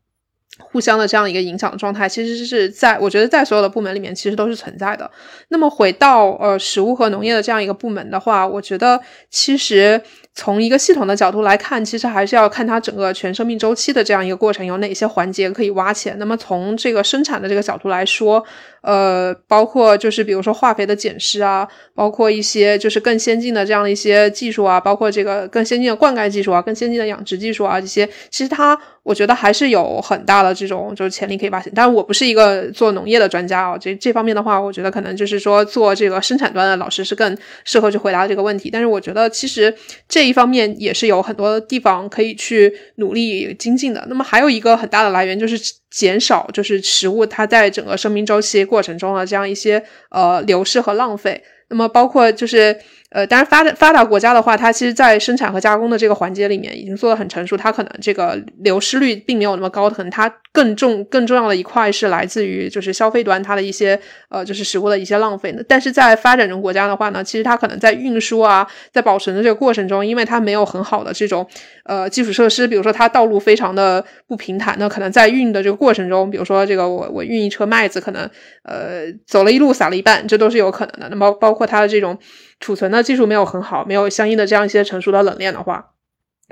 [0.59, 5.09] 互相的这样一个影响状态，其实是在我觉得在所有的部门里面，其实都是存在的。
[5.47, 9.99] 那么回到呃食物和农业的这样一个部门的话，我觉得其实
[10.35, 16.17] 从一个系统的角度来看，其实还是要看它整个全生命周期的这样一个过程有哪些环节可以挖潜。
[16.19, 18.43] 那么从这个生产的这个角度来说，
[18.81, 31.71] 呃，包括就是比如说化肥的减施啊，包括一些就是更先进的这样的一些技术啊，包括这个更先进的灌溉技术啊，更先进的养殖技术啊，这些其实它我觉得还是有很大的这种就是潜力可以发现。
[31.75, 38.69] 但是我不是一个做农业的专家啊，这这方面的话，我觉得可能就是说做这个生产端的老师是更适合去回答这个问题。
[38.71, 39.73] 但是我觉得其实
[40.07, 44.05] 这一方面也是有很多地方可以去努力精进的。
[44.09, 45.57] 那么还有一个很大的来源就是
[45.89, 51.43] 减少，就是食物它在整个生命周期过程中的这样一些呃流失和浪费。
[51.67, 52.79] 那么包括就是。
[53.11, 63.99] 呃，当然发达发达国家的话，它其实，在生产和加工的这个环节里面已经做得很成熟，它可能这个流失率并没有那么高，可能它更重更重要的一块是来自于就是消费端它的一些
[64.29, 65.61] 呃就是食物的一些浪费呢。
[65.67, 71.45] 但是在发展中国家的话呢，其实它可能在运输啊，在保存的这个过程中，因为它没有很好的这种
[71.83, 78.29] 呃基础设施，比如说它道路非常的不平坦，那可能在运的这个过程中，比如说这个我我运一车麦子，可能
[78.63, 81.09] 呃走了一路撒了一半，这都是有可能的。
[81.09, 82.17] 那么包括它的这种。
[82.61, 85.89] 储存的技术没有很好，没有相应的这样一些成熟的冷链的话。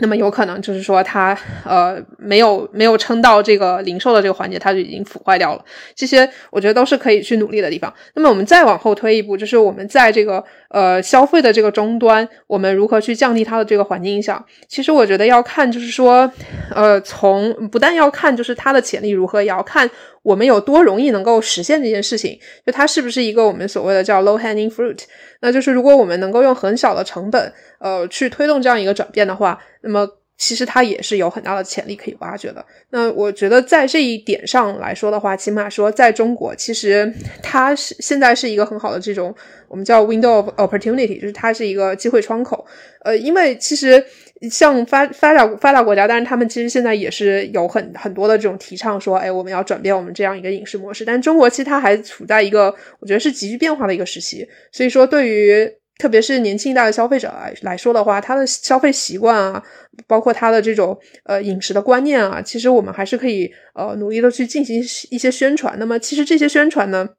[0.01, 5.66] 那么有可能就是说它呃没有没有撑到这个零售的这个环节，它就已经腐坏掉了。
[5.93, 7.93] 这些我觉得都是可以去努力的地方。
[8.14, 14.43] 那么我们再往后推一步，就是我们在这个呃消费的这个终端，我们如何去降低它的这个环境影响？
[14.67, 16.32] 其实我觉得要看就是说，
[16.74, 19.89] 呃，从不但要看就是它的潜力如何，也要看
[20.24, 22.39] 我们有多容易能够实现这件事情。
[22.65, 24.99] 就它是不是一个我们所谓的叫 low hanging fruit？
[25.41, 29.59] 那就是如果我们能够用很小的成本，呃，去推动这样一个转变的话。
[29.82, 30.05] 那么，
[30.40, 32.66] 其实它也是有很大的潜力可以挖掘的。
[32.92, 37.14] 那我觉得在这一点上来说的话，起码说在中国，其实
[37.44, 39.36] 它是现在是一个很好的这种
[39.68, 42.66] 我们叫 window of opportunity，就是它是一个机会窗口。
[43.04, 44.04] 呃，因为其实
[44.50, 51.04] 像发发达发达国家，但是他们其实现在也是有很很多的这种提倡说，哎，我们要转变我们这样一个饮食模式。
[51.04, 55.70] 但中国其实它还处在一个我觉得是急剧变化的一个时期，所以说对于。
[56.00, 59.62] 特别是年轻一代的消费者来来说的话，他的消费习惯啊，
[60.08, 64.82] 包括他的这种呃饮食的观念啊，其实我们还是可以呃努力的去进行
[65.12, 65.76] 一些宣传。
[65.78, 67.10] 那么，其实这些宣传呢，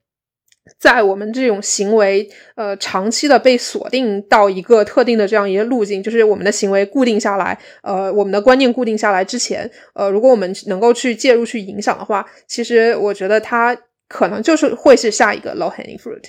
[0.78, 2.26] 在我们这种行为
[2.57, 13.76] 呃长期的被锁定到一个特定的这样一个路径，就是我们的行为固定下来，呃，我们的观念固定下来之前，呃，如果我们能够去介入去影响的话，其实我觉得它
[14.09, 16.24] 可能就是会是下一个 low hanging fruit。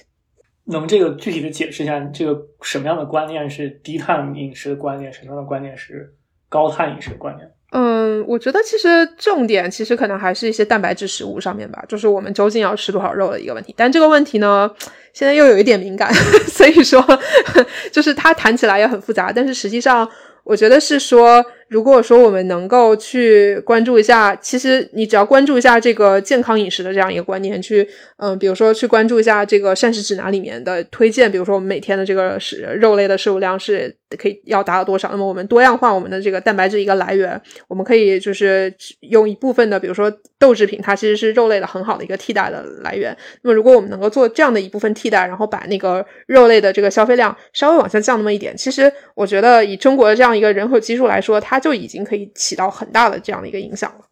[0.71, 6.13] 那么这个具体的解释一下，这个什么样的观念是低碳饮食的观念，什么样的观念是
[6.49, 7.47] 高碳饮食的观念？
[7.71, 13.73] 嗯，我觉得其实重点其实可能还是一些蛋白质食物上面吧，就是我们究竟要吃多少肉的一个问题。
[13.77, 14.69] 但这个问题呢，
[15.13, 16.13] 现在又有一点敏感，
[16.47, 17.05] 所以说
[17.91, 20.09] 就是它谈起来也很复杂，但是实际上。
[20.43, 43.15] 我觉得是说，如果说我们能够去关注一下，其实你只要关注一下这个健康饮食的这样一个观念，去嗯，比如说去关注一下这个膳食指南里面的推荐，比如说我们每天的这个是肉类的摄入量是可以要达到多少，那么我们多样化我们的这个蛋白质一个来源，我们可以就是用一部分的，比如说豆制品，它其实是肉类的很好的一个替代的来源。
[43.43, 50.31] 那么如果我们能够做这样的一部分替代，然后把那个肉类的这个消费量稍微往下降那么一点，其实我觉得以中国的这样。
[50.31, 54.07] 一个人口基数来说，它就已经可以起到很大的这样的一个影响了。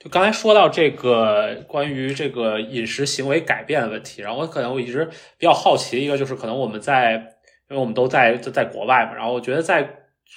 [0.00, 5.04] 就刚才说到这个关于这个饮食行为改变的问题，然后我可能我一直
[5.36, 7.12] 比较好奇的一个，就是可能我们在，
[7.68, 9.82] 因为我们都在在国外嘛，然后我觉得在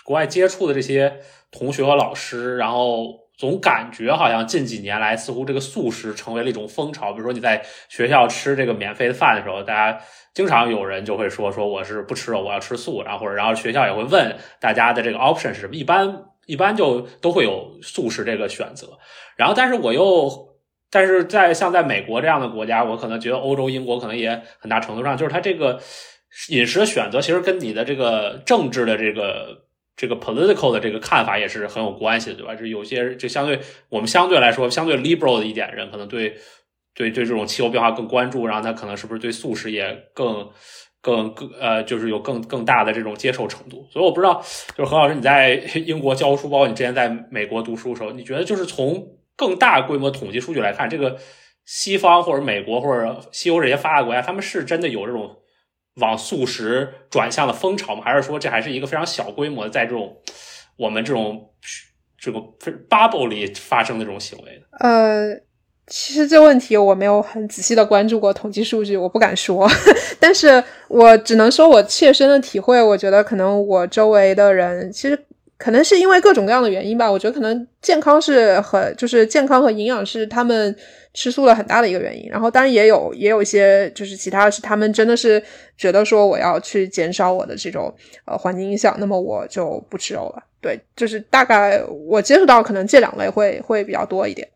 [0.04, 3.21] 国外接触的这些同学和老师，然后。
[3.42, 7.12] 总感觉好像近几年来，似乎这个素食成为了一种风潮。
[7.12, 10.00] 比如说你在学校吃这个免费的饭的时候，大家
[10.32, 13.02] 经常有人就会说说我是不吃肉，我要吃素。
[13.02, 19.00] 然后或者然后学校也会问大家的这个 option 是什么，一般一般就都会有素食这个选择。
[19.36, 20.50] 然后但是我又
[20.92, 25.80] 但是在像在美国这样的国家，我可能觉得欧洲、英国可能也很大程度上就是它这个
[26.50, 29.66] 饮食的选择，其实跟你的这个政治的这个。
[29.96, 32.56] 这个 political 的这个看法也是很有关系的，对吧？
[32.56, 36.36] 就有些就相对我们相对来说相对 liberal 的一点人，可能对
[36.96, 40.50] 对对这种气候变化更关注，然后他可能是不是对素食也更
[41.02, 43.86] 更更呃，就是有更更大的这种接受程度。
[43.92, 44.42] 所以我不知道，
[44.76, 45.54] 就是何老师你在
[45.86, 51.18] 英国教书，包括你之前在美国读书的时候，你觉得就是从更大规模统计数据来看，这个
[51.66, 55.38] 西方或者美国或者西欧这些发达国家，他们是真的有这种？
[56.02, 58.02] 往素食转向的风潮吗？
[58.04, 60.18] 还是说这还是一个非常小规模的，在这种
[60.76, 61.50] 我们这种
[62.18, 62.40] 这个
[62.90, 65.34] bubble 里发生的这种行为呃，
[65.88, 69.70] 其实这问题我没有很仔细的关注过统计数据，我不敢说。
[70.20, 75.26] 但是我只能说我切身的体会，我觉得可能我周围的人其实。
[75.62, 77.12] 可能是因为各种各样的原因吧。
[77.12, 80.76] 我觉得可能健康是很，就是健康和营养是他们
[81.14, 82.28] 吃素了很大的一个原因。
[82.28, 85.42] 然后当然也有也有一些就是其他是他们真的是
[85.78, 87.94] 觉得说我要去减少我的这种
[88.26, 90.44] 呃环境影响，那么我就不吃肉了。
[90.60, 94.48] 对，就是大概我接触到可能这两类会会比较多一点。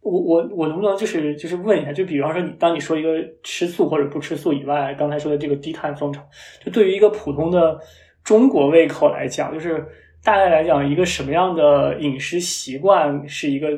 [0.00, 3.08] 我我我能不能就是就是问一下，就比方说你当你说一个
[3.42, 6.20] 吃素或者不吃素以外，刚才说的这个低碳风潮，
[6.64, 7.78] 就对于一个普通的
[8.24, 9.84] 中国胃口来讲，就是
[10.24, 13.68] 大概来讲，一个什么样的饮食习惯是一个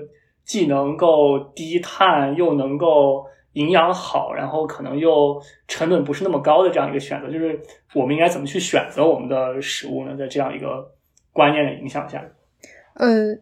[0.45, 7.30] 既能够低碳又能够营养好，然后可能又成本不是那么高的这样一个选择？
[7.30, 7.61] 就是
[7.95, 10.16] 我们应该怎么去选择我们的食物呢？
[10.16, 10.93] 在这样一个
[11.32, 12.24] 观念的影响下，
[12.95, 13.41] 嗯，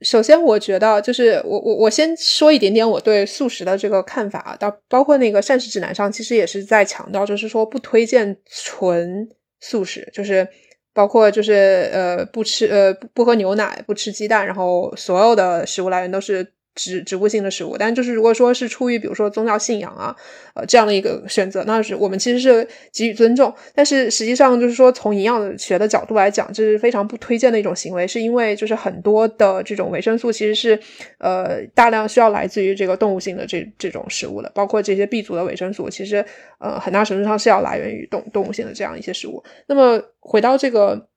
[0.00, 9.28] 首先我觉得就是我我我先说一点点我对素食的这个看法，到包括那个膳食指南上其实也是在强调，就是说不推荐纯
[9.60, 10.46] 素食，就是
[10.92, 16.52] 包括就是呃不吃呃不喝牛奶，不吃鸡蛋，然后所有的食物来源都是。
[16.74, 20.16] 植植物性的食物，但就是如果说是出于比如说宗教信仰啊，
[20.54, 23.52] 呃这样的一个选择，那是我们其实是给予尊重。
[23.74, 30.78] 但是实际上就是说从营养学的角度来讲，这是非常不推荐的一种行为，是因为就是很多的这种维生素其实是
[31.18, 36.24] 呃大量需要来自于这个动物性的这这种食物的，包括这些 B 族的维生素，其实
[36.58, 39.44] 呃很大程度上是要来源于动动物性的这样一些食物。
[39.66, 41.08] 那么回到这个。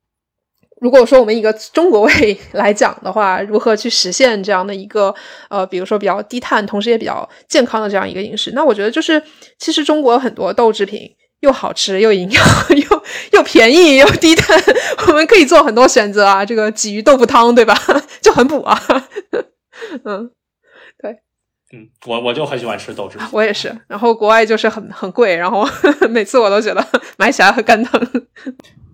[0.82, 5.14] 如果说我们一个中国胃来讲的话，如何去实现这样的一个
[5.50, 8.52] 呃，比如说比较低碳，同时也比较健康的这样一个饮食？
[8.54, 9.22] 那我觉得就是，
[9.58, 11.10] 其实中国有很多豆制品，
[11.40, 12.46] 又好吃又营养，
[12.76, 14.62] 又又便宜又低碳，
[15.08, 16.46] 我们可以做很多选择啊。
[16.46, 17.74] 这个鲫鱼豆腐汤，对吧？
[18.22, 18.78] 就很补啊。
[20.04, 20.30] 嗯，
[21.02, 21.12] 对，
[21.72, 23.74] 嗯，我我就很喜欢吃豆制品，我也是。
[23.88, 25.66] 然后国外就是很很贵，然后
[26.10, 26.86] 每次我都觉得
[27.18, 28.28] 买起来很肝疼。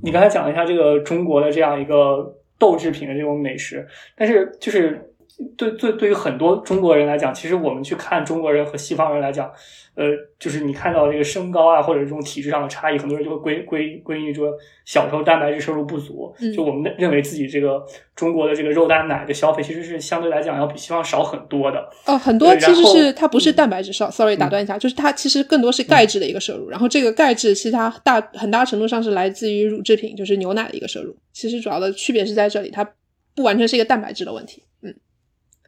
[0.04, 5.14] 你刚才讲了一下这个中国的这样一个豆制品的这种美食，但是就是
[5.58, 9.52] 对对对于很多中国人来讲，其实我们去看中国人和西方人来讲。
[9.94, 10.06] 呃，
[10.40, 14.50] 就是你看到这个身高啊，或者这种体质上的差异，很多人就会归归归于说
[14.86, 16.34] 小时候蛋白质摄入不足。
[16.56, 17.86] 就我们认为自己这个
[18.16, 21.90] 中国的这个肉蛋奶的消费，其实是相对来讲要比西方少很多的。
[22.06, 26.70] 哦，很多其实是它不是蛋白质少，sorry 打断一下，就是它其实更多是钙质的一个摄入。
[26.70, 31.14] 然后这个钙质其实它大很大程度上是来自于乳制品，就是牛奶的一个摄入。
[31.34, 32.90] 其实主要的区别是在这里，它
[33.36, 34.64] 不完全是一个蛋白质的问题。
[34.84, 34.96] 嗯，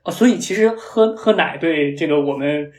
[0.06, 2.72] 哦，所以其实喝喝奶对这个我们。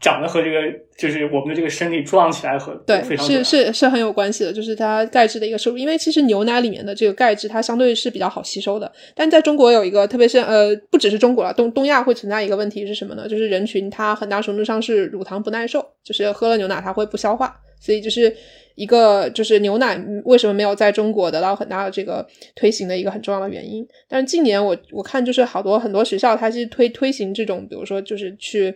[0.00, 0.60] 长得和这个
[0.98, 5.78] 就是我们的这个身体撞起来和对是是是很有关系的，就是它钙质的一个摄入。
[5.78, 13.26] 因为其实牛奶里面的这个钙质它相对是比较好吸收的，但在中国有一个特别是呃不只是中国了，东东亚会存在一个问题是什么呢？
[13.26, 18.34] 就是人群它很大程度上是乳糖不耐受，就是喝了牛奶它会不消化，所以就是
[18.76, 22.24] 一个就是牛奶为什么没有在中国得到很大的这个
[22.54, 23.84] 推行的一个很重要的原因。
[24.08, 28.72] 但是近年我我看就是好多很多学校它是推推行这种，比如说就是去。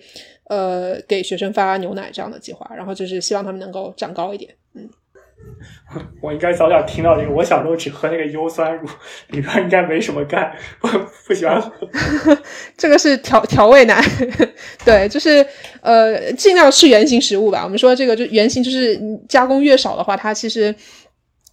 [0.51, 4.53] 呃，给学生发牛奶这样的计划，然后就是希望他们能够长高一点。
[5.95, 7.30] 嗯， 我应该早点听到这个。
[7.32, 8.88] 我小时候只喝那个优酸乳，
[9.28, 10.88] 里边应该没什么钙， 我
[11.26, 11.72] 不喜欢喝。
[12.76, 14.03] 这个是调调味奶，
[14.84, 15.45] 对，就是
[15.80, 17.62] 呃，尽量吃原形食物吧。
[17.64, 20.74] 我们说这个就原形，就是加工越少的话，它其实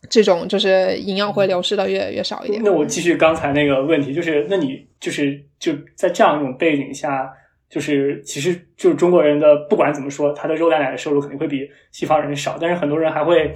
[0.09, 2.61] 这种就是营养会流失的越越少一点。
[2.63, 7.33] 那我继续刚才那个问题，就是那你就是就在这样一种背景下。
[7.69, 12.57] 就是，其实就是中国人的，不管怎么说，他的肉蛋奶的收入肯定会比西方人少。
[12.59, 13.53] 但是很多人还会，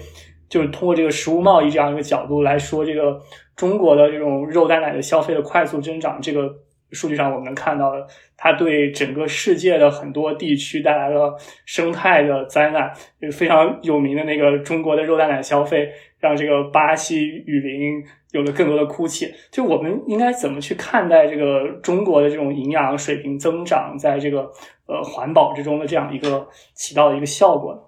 [0.50, 3.22] 就是通过这个食物贸易这样一个角度来说，这个
[3.56, 6.54] 中国的这种肉蛋奶的消费的快速增长，这个
[6.92, 8.06] 数据上我们能看到的，
[8.36, 11.34] 它对整个世界的很多地区带来了
[11.66, 12.92] 生态的灾难。
[13.22, 15.90] 就非常有名的那个中国的肉蛋奶消费，
[16.22, 18.04] 让这个巴西雨林。
[18.32, 24.50] 有了更多的哭泣，就我们应该怎么去看待这个中国的这种营养水平增长，在这个
[24.88, 27.82] 呃环保之中的这样一个起到的一个效果呢？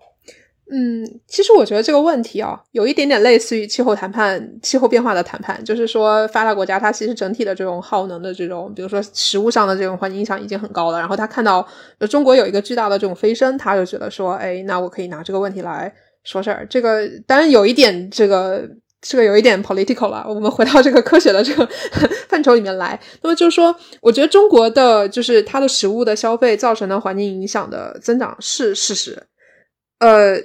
[0.70, 11.66] 嗯，其实我觉得这个问题啊，有一点点类似于气候谈判、气候变化的谈判，就是说发达国家它其实整体的这种耗能的这种，比如说食物上的这种环境影响已经很高了，然后他看到
[12.10, 16.66] 中国有一个巨大的这种飞升，他就觉得说，哎，那我可以拿这个问题来说事儿。
[16.70, 18.70] 这个当然有一点这个。
[19.06, 21.70] 这个有一点 political 了，我们回到这个科学的这个
[22.30, 22.98] 范畴里面来。
[23.22, 29.22] 那么就是说，我觉得中国的就是它的食物的消费造成的环境影响的增长是事实。
[30.00, 30.38] 呃，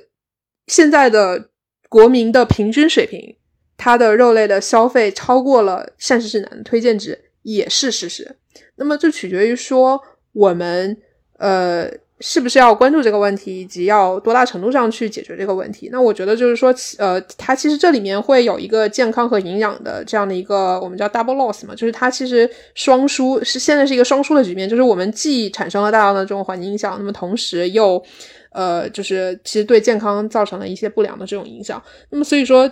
[0.67, 1.51] 现在的
[1.89, 3.37] 国民的平均水平，
[3.77, 8.39] 它的肉类的消费超过了膳食指南的推荐值也是事实。
[8.75, 10.03] 那么就取决于说
[10.33, 11.01] 我们
[11.39, 11.89] 呃
[12.21, 15.89] 是不是要关注这个问题，以及要多大程度上去解决这个问题？
[15.93, 28.03] 那我觉得就是说，呃，它其实这里面会有一个健康和营养的这样的一个我们叫 double loss 嘛，就是它其实双输是现在是一个双输的局面，就是我们既产生了大量的这种环境影响，那么同时又
[28.51, 31.83] 呃，就是其实对健康造成了一些不良的这种影响。
[32.11, 32.71] 那么所以说。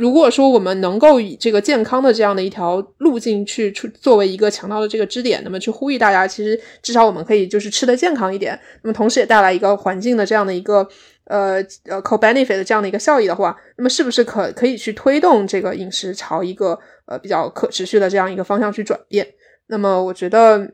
[0.00, 10.88] 如果说我们能够以这个健康的这样的一条路径去出作为一个强调的这个支点，那么去呼吁大家，其实至少我们可以就是吃的健康一点，那么同时也带来一个环境的这样的一个
[11.26, 19.28] 呃呃 co benefit 的这样的一个效益的话，那么是不是可可以去推动这个饮食朝一个呃比较可持续的这样一个方向去转变？
[19.66, 20.66] 那么我觉得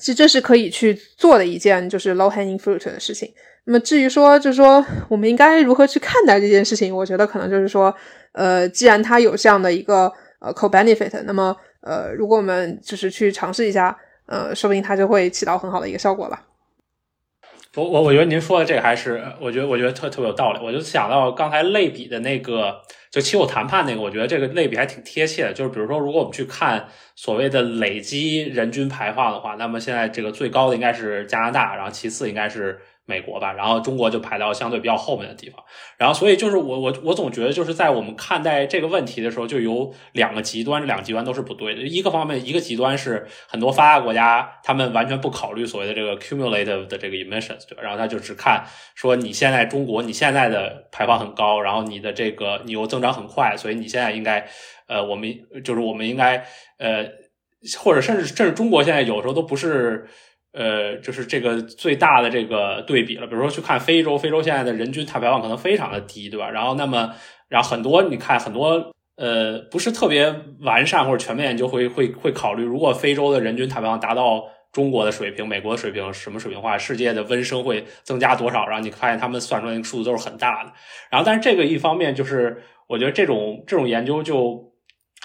[0.00, 3.30] 其实这是可以去做的一件就是 low hanging fruit 的事情。
[3.68, 7.94] 那么至于说就是说我们应该如何去看待这件事情，我觉得可能就是说。
[8.36, 16.44] 呃，既然它有这样的一个呃 co benefit，那么呃，如果我们就是去尝试一下，呃，说不定它就会起到很好的一个效果吧。
[17.74, 20.60] 我我我觉得您说的这个还是，我觉得我觉得特特别有道理。
[20.62, 22.80] 我就想到刚才类比的那个，
[23.10, 25.52] 就气候谈判那个，我觉得这个类比还挺贴切的。
[25.54, 32.78] 就是比如说，如果我们去看所谓的累积人均排放的话，那么现在这个最高的应该是加拿大，然后其次应该是。
[33.06, 35.64] 美国吧，然后中国就排到相对比较后面的地方，
[35.96, 41.82] 然后所以就是我我我总觉得就是在我们看待这个问题的时候，就有两个极端，这两个极端都是不对的。
[41.82, 47.82] 一个方面，一个极端是很多发达国家他们完全不考虑所谓的这个 cumulative 的这个 emissions，对吧？
[47.82, 48.64] 然后他就只看
[48.96, 54.44] 说你现在中国你现在的排放很高，然后你的这个你又增长很快，所以你现在应该
[54.88, 55.32] 呃，我们
[55.62, 56.44] 就是我们应该
[56.78, 57.06] 呃，
[57.78, 60.08] 或者甚至甚至中国现在有时候都不是。
[60.58, 63.26] 呃，就是这个最大的这个对比了。
[63.26, 66.48] 比如说去看非洲，非洲现在的人均碳排放可能非常的低，对吧？
[66.48, 67.14] 然后那么，
[67.50, 78.66] 然后很多你看很多呃不是特别完善或者全面研究会会会考虑，如果非洲的人均碳排放达到中国的水平、美国的水平，什么水平的话，世界的温升会增加多少？
[78.66, 80.72] 然后你发现他们算出来那个数字都是很大的。
[81.10, 84.72] 然后，但是这个一方面就是我觉得这种这种研究就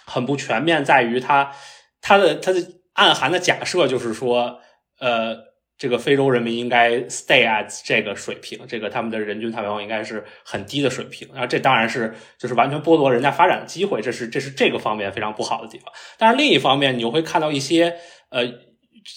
[0.06, 1.54] 很不全面，在于它
[2.02, 2.60] 它的它的
[2.96, 4.60] 暗含的假设就是说。
[5.02, 5.36] 呃，
[5.78, 15.92] 这个非洲人民应该 stay at 这个水平，这个他们的人均碳排放应该是很低的水平，然后这当然是就是完全剥夺人家发展的机会，这是这是这个方面非常不好的地方。
[16.18, 17.98] 但是另一方面，你又会看到一些
[18.30, 18.46] 呃，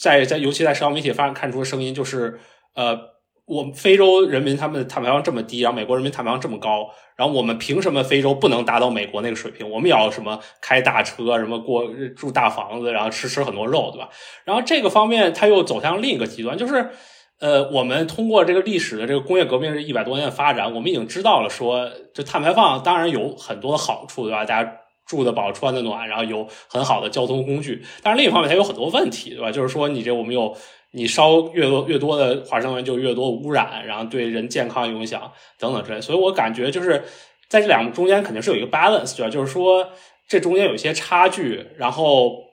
[0.02, 2.40] 在在尤其在社交媒体发看出的声音，就是
[2.74, 3.14] 呃。
[3.46, 9.70] 我非洲人民他们的碳排放这么低，然后美国人民碳排放这么高，然后我们凭什么非洲不能达到美国那个水平？
[9.70, 11.86] 我们也要什么开大车，什么过
[12.16, 14.08] 住大房子，然后吃吃很多肉，对吧？
[14.44, 16.90] 然后这个方面他又走向另一个极端，就是
[17.38, 24.44] 呃，我们通过这个历史的这个工业革命这一百多年的发展，我们已经知道了说，这碳排放当然有很多好处，对吧？
[24.44, 29.52] 大家住的饱，穿的暖，然后有很好的交通工具，但是另一方面它有很多问题，对吧？
[29.52, 30.56] 就是说你这我们有。
[30.96, 36.00] 你烧越多越多的化石能源，就越多污染，然后对人健康影响等等之类。
[36.00, 37.02] 所以我感觉就是
[37.48, 39.90] 在这两个中间肯定是有一个 balance，就是说
[40.28, 42.44] 这中间有一些差距，然后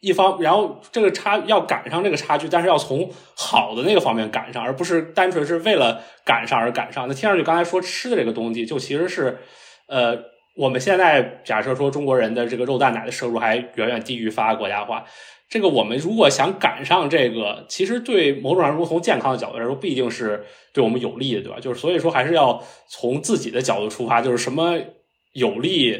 [0.00, 7.08] 一方，然后这个差要赶上这个差距，但是要从好的那个方面赶上，而不是单纯是为了赶上而赶上。
[7.08, 9.38] 那听上去刚才说吃的这个东西，就其实是
[9.88, 10.16] 呃，
[10.54, 15.04] 我们现在假设说中国人的这个肉蛋奶的摄入还远远低于发达国家的话。
[15.48, 20.44] 这个我们如果想赶上这个，其实对某种程度从健康的角度来说，不一定是
[20.74, 21.58] 对我们有利的，对吧？
[21.58, 24.78] 就是所以说，还是要从自己的角度出发，就是什么
[25.32, 25.96] 有利，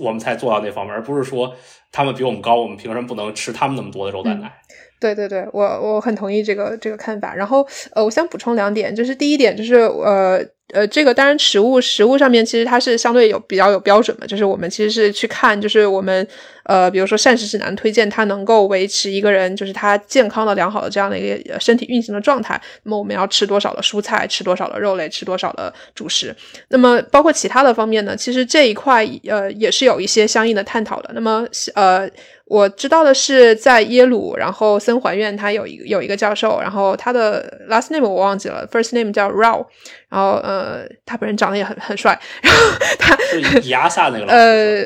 [0.00, 1.52] 我们才做到那方面，而不是说
[1.90, 4.52] 他们比我们高，我们凭什么不能吃他们那么多的肉蛋奶？
[5.00, 7.34] 对对对，我我很同意这个这个看法。
[7.34, 10.40] 然后呃，我想补充两点，就是第一点就是呃。
[10.72, 16.26] 呃，这个当然，食物食物上面其实它是相对有比较有标准的，就是我们其实是去看，就是我们
[16.64, 26.34] 呃，比如说膳食指南推荐它能够维持一个人就是他健康的良好的这样的一个身体运行的状态，那么我们要吃多少的蔬菜，吃多少的肉类，吃多少的主食，
[26.68, 31.10] 那么包括其他的方面呢，其实这一块呃也是有一些相应的探讨的。
[31.12, 32.08] 那么呃。
[32.44, 39.64] 我知道的是，在耶鲁，然后森怀院他有一有一个教授，然后他的 last name 我忘记了，first name 叫 Rao，
[40.10, 40.61] 然后呃，
[41.04, 42.60] 他本人长得也很很帅， 然后
[42.98, 44.84] 他是亚萨那个呃，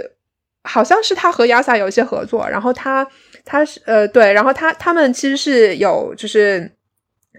[0.64, 3.06] 好像是他和亚萨有一些合作，然后他
[3.44, 6.75] 他是呃对，然后他他们其实是有就是。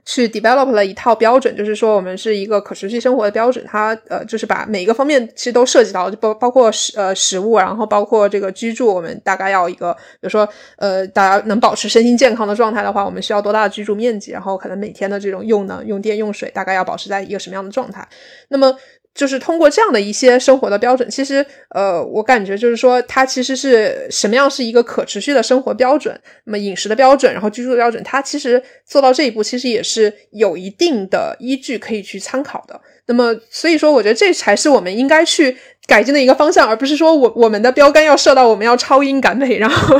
[0.07, 3.63] 去 develop 了一套标准，就是说我们是一个可持续生活的标准。
[3.67, 10.47] 它呃，就是把每一个方面其实都涉及到，就包包括食呃食物，然后包括这个居住，我们大概要一个，比如说
[10.77, 18.07] 呃，大家能保持身心健康的状态的话，我们需要多大的居住面积，然后可能每天的这种用能、用电、用水，大概要保持在一个什么样的状态。
[18.47, 18.73] 那么
[19.17, 32.79] 就是通过这样的一些生活的标准，其实呃，我感觉就是说，它其实是什么样是一个可持续的生活标准，那么饮食的标准，然后居住的标准，它其实做到这一步，其实也是有一定的依据可以去参考的。
[33.07, 35.57] 那么，所以说，我觉得这才是我们应该去
[35.87, 39.97] 改进的一个方向，而不是说我我们的标杆要设到我们要超英赶美，然后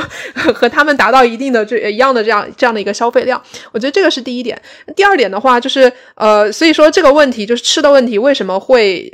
[0.54, 3.42] 和他们达到一定的这一样的这样这样的一个消费量。
[3.72, 4.62] 我觉得这个是第一点。
[4.98, 9.10] 第二点的话，就是呃，所以说这个问题就是吃的问题为什么会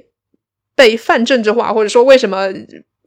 [0.75, 2.49] 被泛政治化，或者说为什么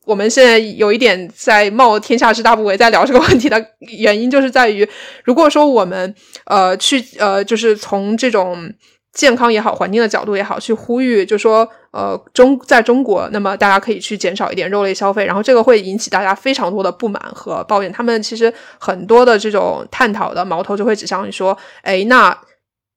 [0.04, 3.66] 我们现在有一点在冒天下之大不韪在聊这个问题的
[3.98, 4.88] 原因，就是在于
[5.24, 6.14] 如果说我们
[6.44, 8.72] 呃去呃就是从这种。
[9.16, 17.90] 健康也好，环境的角度也好，去呼吁，就说，呃，中在中国，那么大家可以去减少一点肉类消费，然后这个会引起大家非常多的不满和抱怨。
[17.90, 22.38] 他们其实很多的这种探讨的矛头就会指向你说，哎，那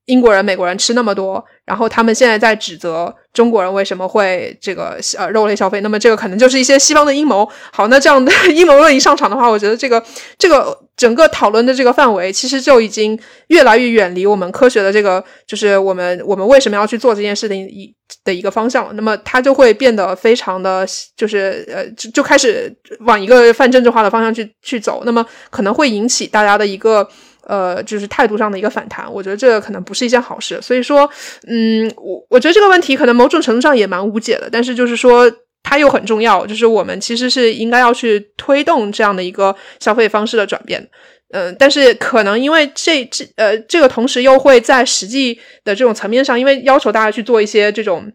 [0.08, 7.50] 英国人、美国人吃那么多，然后他们现在在指责中国人为什么会这个呃肉类消费，那么这个可能就是一些西方的阴谋。
[7.72, 10.04] 好，那这样的阴谋论一上场的话，我觉得这个
[10.38, 10.80] 这个。
[11.00, 13.18] 整个讨论的这个范围，其实就已经
[13.48, 18.92] 越来越远离我们科学的这个，就是我们我们为什么要去做这件事的一的一个方向了。
[18.92, 22.70] 那么它就会变得非常的，就是呃，就就开始
[23.06, 25.04] 往一个泛政治化的方向去去走。
[25.06, 27.10] 那么可能会引起大家的一个
[27.46, 29.12] 呃，就是态度上的一个反弹。
[29.12, 30.62] 我觉得这个可能不是一件好事。
[30.62, 31.10] 所以说，
[31.48, 34.50] 嗯，我我觉得这个问题可能某种程度上也蛮无解的。
[34.52, 35.32] 但是就是说。
[35.62, 40.90] 它又很重要，就是我们其实是应该要去推动这样的一个消费方式的转变，
[41.32, 48.12] 嗯，但是可能因为这这呃这个同时又会在实际的这种层面上，因为要求大家去做一些这种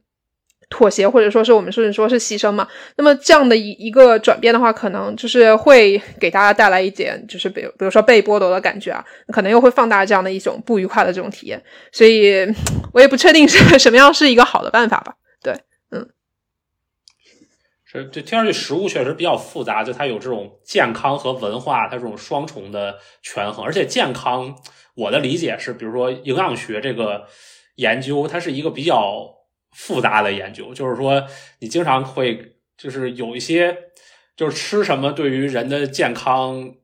[0.69, 11.63] 妥协，或者说是我们说说是牺牲嘛，那么这样的一一个转变的话，可能就是会给大家带来一点，就是比如比如说被剥夺的感觉啊，可能又会放大这样的一种不愉快的这种体验，
[11.93, 12.47] 所以
[12.93, 15.55] 我也不确定是 什么样是一个好的办法吧，对。
[18.11, 23.65] 就听上去食物确实比较复杂，就它有这种健康和文化，它这种双重的权衡。
[23.65, 24.53] 而且健康，
[24.97, 27.25] 我的理解是，比如说营养学这个
[27.77, 29.34] 研究，它是一个比较
[29.75, 31.27] 复杂的研究，就是说
[31.59, 33.77] 你经常会就是有一些
[34.37, 36.75] 就是吃什么对于人的健康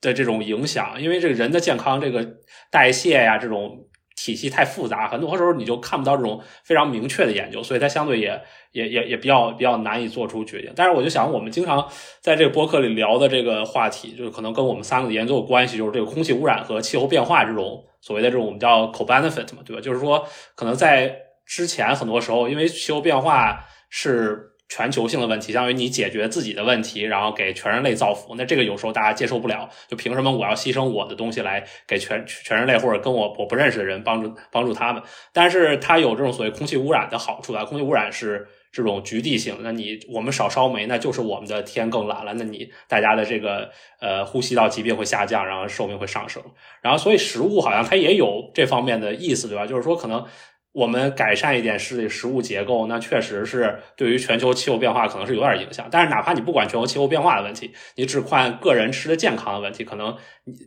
[0.00, 2.36] 的这种影响，因为这个人的健康，这个
[2.70, 3.86] 代谢呀这种。
[4.16, 8.38] 体系太复杂，很多时候你就看不到这种非常明确的研究，所以它相对也
[8.72, 10.70] 也也也比较比较难以做出决定。
[10.76, 11.88] 但是我就想，我们经常
[12.20, 19.80] 在这个播客里聊的这个话题，就是可能跟我们三个的研究有关系，就是这个空气污染和气候变化这种所谓的这种我们叫 co-benefit 嘛，对吧？
[19.80, 21.16] 就是说，可能在
[21.50, 24.46] 之前很多时候，因为气候变化是。
[24.72, 28.36] 全球性的问题，相当于你解决自己的问题，然后给全人类造福。
[28.36, 35.02] 那这个有时候大家接受不了，就凭什么我要牺牲我的东西来给全全人类或者跟我我不认识的人帮助帮助他们？
[35.32, 39.58] 但是它有这种所谓空气污染的好处啊，空气污染是这种局地性。
[39.62, 42.32] 那你我们少烧煤，那就是我们的天更蓝了。
[42.34, 46.40] 那你大家的这个呃呼吸道疾病会下降，然后寿命会上升。
[46.80, 49.66] 然后所以食物好像它也有这方面的意思，对吧？
[49.66, 50.24] 就是说可能。
[50.72, 55.88] 我们改善一点是食物结构，那确实是对于全球气候变化可能是有点影响。
[55.90, 60.16] 但是哪怕你不管全球气候变化的问题，你只看个人吃的健康的问题，可能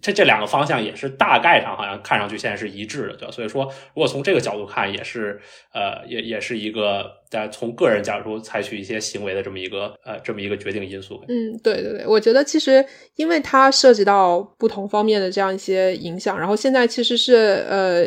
[0.01, 3.31] 这这两个方向也是大概上好像看上去现在是一致的，对吧？
[3.31, 5.39] 所以说，如果从这个角度看，也是
[5.73, 7.23] 呃，也也是一个。
[7.33, 11.19] 在从个人角度采取一些行为的这么一个呃这么一个决定因素。
[11.27, 18.03] 嗯，对对对，我觉得其实因为它涉及到不同方面的这样一些影响，然后现在其实是呃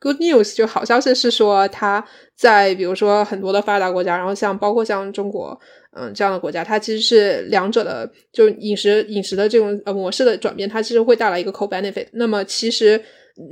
[0.00, 2.02] good news 就好消息是说，它
[2.34, 5.60] 在比如说很多的发达国家，然后像包括像中国
[5.92, 12.06] 嗯这样的国家，它其实是两者的就饮食饮食的这种呃模式的转变，它其实会带来一个 co benefit。
[12.12, 13.00] 那么其实。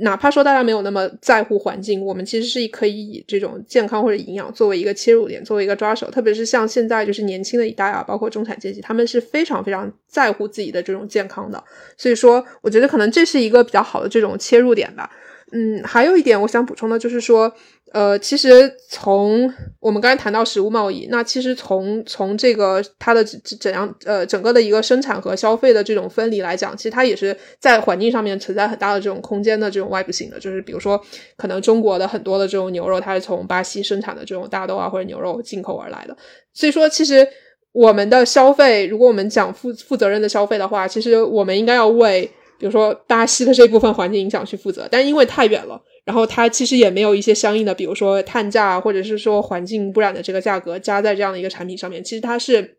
[0.01, 6.09] 哪怕说大家没有那么在乎环境，我们其实是可以以这种健康或者营养作为一个切入点，作为一个抓手。
[6.11, 11.61] 特别是像现在就是年轻的一代啊，包括中产阶级，他们是非常非常在乎自己的这种健康的。
[11.97, 15.09] 所以说，我觉得可能这是一个比较好的这种切入点吧。
[15.51, 17.53] 嗯，还有一点我想补充的就是说。
[17.93, 30.97] 呃，其实从我们刚才谈到食物贸易，那其实从从这个它的怎样呃整个的一个生产和消费的这种分离来讲，其实它也是在环境上面存在很大的这种空间的这种外部性的，就是比如说
[31.35, 36.15] 可能中国的很多的这种牛肉，它是从巴西生产的这种大豆啊或者牛肉进口而来的，
[36.53, 37.27] 所以说其实
[37.73, 42.31] 我们的消费，如果我们讲负负责任的消费的话，其实我们应该要为
[42.61, 45.81] 比如说巴西的这部分环境影响去负责，但因为太远了。
[46.05, 52.77] 然后它其实也没有一些相应的，比如说碳价或者是说环境污染的这个价格加在这样的一个产品上面，其实它是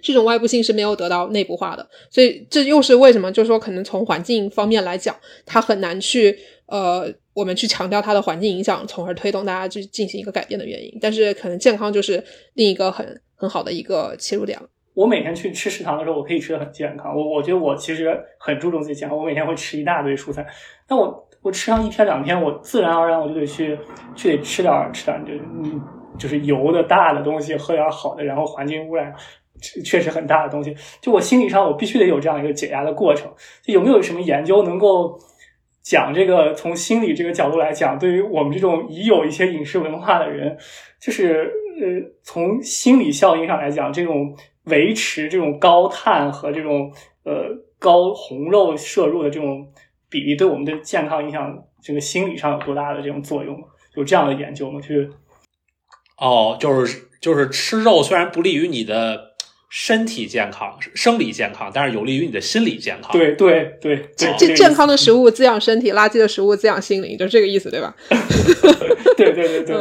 [0.00, 10.96] 这种外部性是没有得到内部化的，所以这又是为什么，就是说可能从环境方面来讲，它很难去呃我们去强调它的环境影响，从而推动大家去进行一个改变的原因。
[11.00, 12.22] 但是可能健康就是
[12.54, 14.68] 另一个很很好的一个切入点了。
[14.96, 17.14] 我每天去吃食堂的时候，我可以吃的很健康。
[17.14, 20.44] 我我觉得我其实很注重自己健康，我每天会吃一大堆蔬菜。
[20.88, 23.78] 但我我吃上一天两天，我自然而然我就得去
[24.14, 25.80] 去得吃点吃点就嗯
[26.18, 29.14] 就是油的大的东西，喝点好的，然后环境污染
[29.84, 30.74] 确实很大的东西。
[31.02, 33.30] 就我心理上我必须得有这样一个解压的过程。
[33.62, 35.18] 就有没有什么研究能够？
[35.88, 40.58] 讲这个从心理这个角度来讲，对于我们这种已有一些饮食文化的人，
[41.00, 41.48] 就是
[41.80, 44.34] 呃，从心理效应上来讲，这种
[44.66, 46.92] 维持这种高碳和这种
[47.24, 47.48] 呃
[47.78, 49.72] 高红肉摄入的这种
[50.08, 53.58] 比例，对我们的健康影响，这个心理上有多大的这种作用？
[53.96, 54.80] 有这样的研究吗？
[54.80, 55.10] 就是
[56.18, 59.34] 哦，就是就是吃肉虽然不利于你的。
[59.68, 63.10] 身体健康、生理健康，但是有利于你的心理健康。
[63.10, 67.94] 对对对，这健康的食物滋养身体，垃圾的食物滋养心灵，就是这个意思，对吧？
[69.16, 69.76] 对对对对。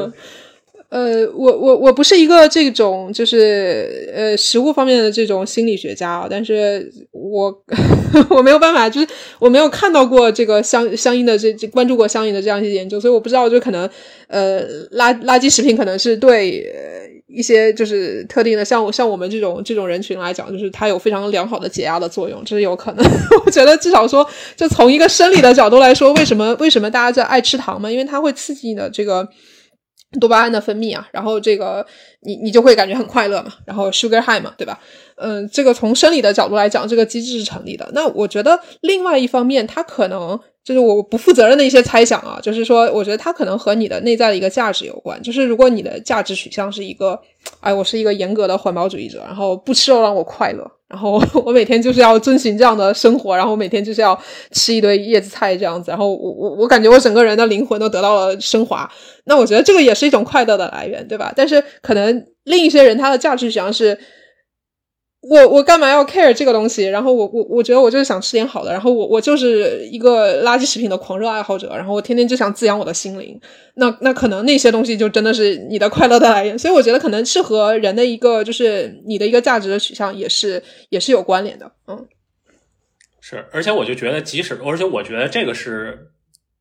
[0.90, 7.64] 呃，我我我不是一个这种就是呃食物方面的这种心理学家啊，但是我
[8.30, 9.08] 我没有办法，就是
[9.40, 13.90] 我没有看到过这个相相应的这这关注过相应的这样一些研究，所以我不知道，就可能
[14.28, 14.62] 呃
[14.92, 17.14] 垃垃圾食品可能是对。
[17.28, 23.06] 一些就是特定的，像我像我们这种这种人群来讲，就是它有非常良好的解压的作用，这是有可能。
[23.46, 24.26] 我觉得至少说，
[24.56, 27.92] 就从一个生理的角度来说，为什么为什么大家在爱吃糖嘛？
[27.92, 29.28] 因为它会刺激你的这个
[30.20, 31.86] 多巴胺的分泌啊，然后这个
[32.22, 34.80] 你你就会感觉很快乐嘛，然后 sugar high 嘛，对吧？
[35.16, 37.90] 嗯，这个从生理的角度来讲，这个机制是成立的。
[37.94, 40.40] 那我觉得另外一方面，它可能。
[40.66, 45.22] 就是我不负责任的一些猜想啊，就是说，我觉得它可能和你的内在的一个价值有关。
[45.22, 47.20] 就是如果你的价值取向是一个，
[47.60, 54.20] 哎，我是一个严格的环保主义者，然后不吃肉让我快乐，然后 我每天就是要遵循这样的生活，然后每天就是要
[54.54, 58.92] 吃一堆叶子菜这样子，然后我我我感觉我整个人的灵魂都得到了升华。
[59.26, 61.32] 那我觉得这个也是一种快乐的来源，对吧？
[61.36, 63.96] 但是可能另一些人他的价值取向是。
[65.28, 66.86] 我我干嘛要 care 这个东西？
[66.86, 68.72] 然后我我我觉得我就是想吃点好的。
[68.72, 71.76] 然后我我就是一个垃圾食品的狂热爱好者。
[71.76, 73.40] 然后我天天就想滋养我的心灵。
[73.74, 76.58] 那那可能那些东西就真的是你的快乐的来源。
[76.60, 81.72] 所以我觉得可能是和人的一个就是你的一个价值的取向也是也是有关联的。
[81.88, 82.06] 嗯，
[83.20, 83.46] 是。
[83.52, 86.12] 而且我就觉得，即使而且我觉得这个是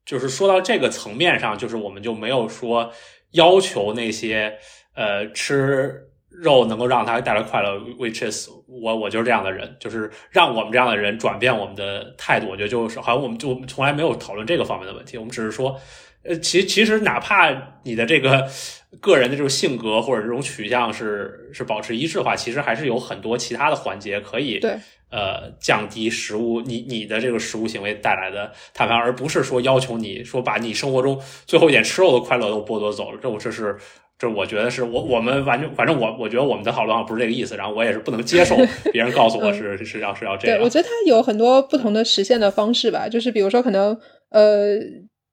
[0.06, 2.90] 就是说到这个层面上，就是我们就没有说
[3.32, 4.54] 要求那些
[4.96, 6.08] 呃吃。
[6.36, 12.48] 肉能够让他带来快乐，which is 我我就是这样的人，就是让我们这样的人转变我们的态度。
[12.48, 15.80] 我觉得就是好像我们就从来没有讨论这个方面的问题，我们只是说，
[16.24, 17.50] 呃，其其实哪怕
[17.84, 18.48] 你的这个
[19.00, 24.76] 个人的这种性格或者这种取向是是保持一致化，其实还是有很多其他的环节可以对
[25.14, 33.18] 呃降低食物你你的这个食物行为带来的碳排，而不是说要求你说把你生活中最后一点吃肉的快乐都剥夺走了。
[33.22, 33.76] 这我这是。
[34.16, 38.54] 这我觉得是我我们完全反正我我觉得我们的讨论不是这个意思，然后我也是不能接受
[38.92, 40.56] 别人告诉我是是要是要这样。
[40.56, 43.98] 对，我觉得它有很多不同的实现的方式吧，就是比如说可能
[44.30, 44.78] 呃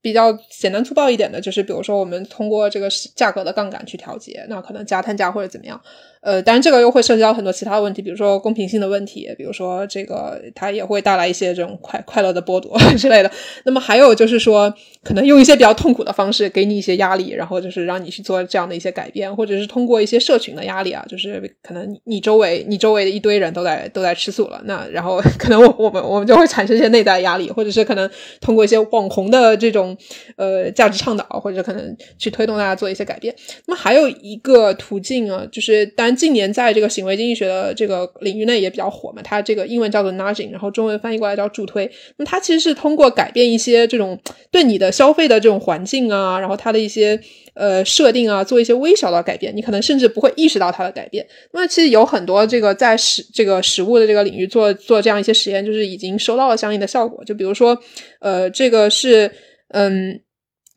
[0.01, 5.79] 比较简单粗暴一点的，就是比如说我们通过这个价格的杠杆去调节，那可能加碳价或者怎么样。
[6.21, 13.31] 呃，当然这个又会涉及到很多其他的问题，比如说公平性的问题，比如说这个它也会带来一些这种快快乐的剥夺之类的。
[13.65, 14.71] 那么还有就是说，
[15.03, 28.07] 可能用一些比较痛苦的方式给你一些压力，然后就是让你去做这样的一些改变，或者是通过一些社群的压力啊，就是可能你周围你周围的一堆人都在都在吃素了，那然后 可能我我们我们就会产生一些内在压力，或者是可能
[28.39, 29.97] 通过一些网红的这种
[30.35, 33.35] 呃价值倡导，或者可能去推动大家做一些改变。
[33.65, 41.89] 那么还有一个途径啊，就是单近年在这个行为经济学的这个领域内也比较火嘛，它这个英文叫做 nudging，然后中文翻译过来叫助推。
[42.17, 44.19] 那它其实是通过改变一些这种
[44.51, 47.19] 对你的消费的这种环境啊，然后它的一些
[47.53, 51.25] 呃设定啊，做一些微小的改变，你可能甚至不会意识到它的改变。
[51.53, 57.23] 那么其实有很多这个在食这个食物的这个领域做做这样一些实验，就是已经收到了相应的效果。
[57.23, 57.77] 就比如说
[58.19, 59.31] 呃，这个是
[59.69, 60.21] 嗯。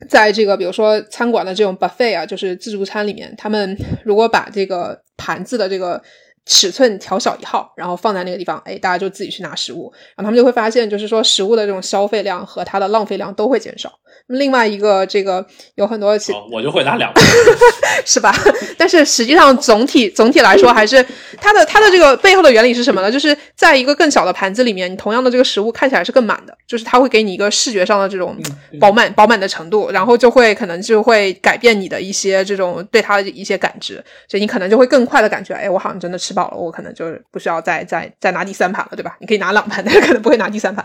[0.09, 6.03] 在这个比如说餐馆的这种 buffet 啊，就是自助餐里面，他们如果把这个盘子的这个
[6.47, 13.91] 尺寸调小一号，然后放在那个地方，哎，大家就自己去拿食物，然后他们就会发现，就是说食物的这种消费量和它的浪费量都会减少。
[14.29, 15.45] 另外一个，这个
[15.75, 16.17] 有很多，
[16.51, 17.13] 我就会拿两，
[18.07, 18.35] 是吧？
[18.79, 21.05] 但是实际上总体总体来说，还是
[21.41, 23.13] 它的它的这个背后的原理是什么呢？
[23.13, 28.35] 就是在一个更小的盘子里面，你同样的这个食物看起来是更满的，就是它会给你一个视觉上的这种
[28.81, 39.15] 饱满饱满的程度，然后就会可能就会改变你的一些这种对它的一些感知，所以你可能就会更快的感觉，哎，我好像真的吃饱了，我可能就是不需要再再再拿第三盘了，对吧？
[39.21, 40.83] 你可以拿两盘，但是可能不会拿第三盘。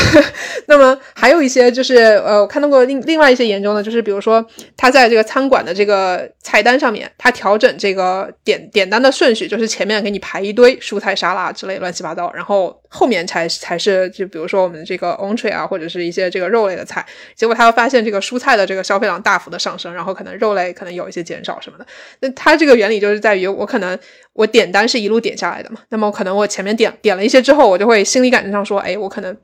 [0.68, 2.65] 那么还有一些就是呃，我看。
[2.65, 4.44] 看通过另另外一些研究呢，就是比如说
[4.76, 17.06] 他在这个餐馆的这个菜单上面，他调整这个点点单的顺序，就是前面给你排一堆蔬菜沙拉之类乱七八糟，然后后面才才是就比如说我们这个 entree 啊，或者是一些这个肉类的菜。
[17.36, 21.86] 结果他又发现这个蔬菜的这个消费量大幅的上升，然后可能肉类可能有一些减少什么的。
[22.18, 23.96] 那它这个原理就是在于我可能
[24.32, 29.36] 我点单是一路点下来的嘛，那么可能我前面点点了一些之后，我就会心理感觉上说，哎，我可能。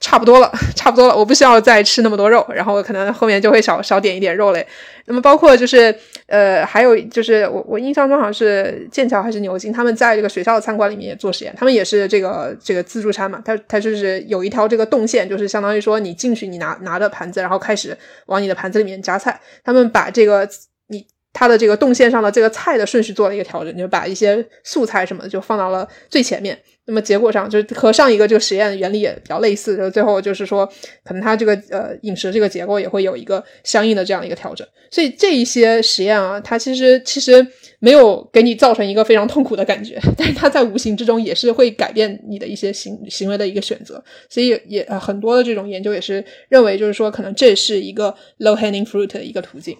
[0.00, 4.66] 差不多了， 差不多了，我不需要再吃那么多肉，然后我可能后面就会少少点一点肉类。
[5.04, 5.94] 那么包括就是
[6.26, 17.96] 呃，还有就是我我印象中好像是剑桥还是牛津，他们在这个学校的餐馆里面也做实验，他们也是这个这个自助餐嘛，他他就是有一条这个动线，就是相当于说你进去，你拿拿着盘子，然后开始
[18.26, 20.48] 往你的盘子里面夹菜，他们把这个
[20.88, 21.06] 你。
[21.32, 26.58] 它的这个动线上的这个菜的顺序做了一个调整，就把一些素菜什么的就放到了最前面。
[26.90, 30.66] 那么结果上就是和上一个这个实验原理也比较类似，就最后就是说，
[31.04, 34.66] 可能它这个呃饮食这个结构也会有一个相应的这样一个调整。
[34.90, 37.46] 所以这一些实验啊，它其实其实
[37.78, 44.02] 没有给你造成一个非常痛苦的感觉， 但是它在无形之中也是会改变你的一些行行为的一个选择。
[44.28, 49.76] 所以也很多的这种研究也是认为，就是说可能这是一个 low hanging fruit 的一个途径。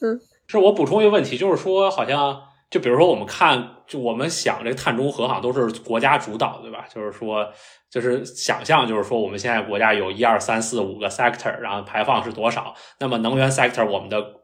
[0.00, 0.18] 嗯。
[0.50, 2.34] 是我补充一个问题，就是说，好像
[2.70, 6.84] 就比如说，我们看，就我们想这个碳中和，好像都是国家主导，对吧？
[6.92, 7.48] 就是说，
[7.90, 12.74] 就是想象，就是说，我们现在国家有一二三四五个 sector，然后排放是多少？
[13.00, 14.38] 那么能源 sector，我们的。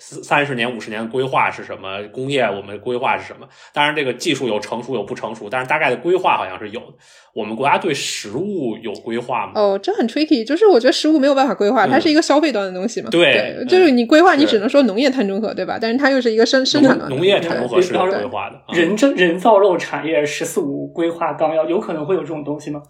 [0.00, 2.02] 三十年、五十年规划是什么？
[2.10, 3.46] 工业我们规划是什么？
[3.74, 6.86] 当然，这个技术有成熟有不成熟，但是大概的规划好像是有的。
[7.34, 9.52] 我们国家对食物有规划吗？
[9.54, 13.10] 哦，这很 tricky，就是我觉得食物没有办法规划，它是一个消费端的东西嘛。
[13.10, 15.78] 对，就是你规划，你只能说农业碳中和，对吧？
[15.78, 17.08] 但是它又是一个生生产端。
[17.10, 18.58] 农业碳中和是有规划的。
[18.74, 22.82] 人造人造肉产业“十四五”规划纲要有可能会有这种东西吗？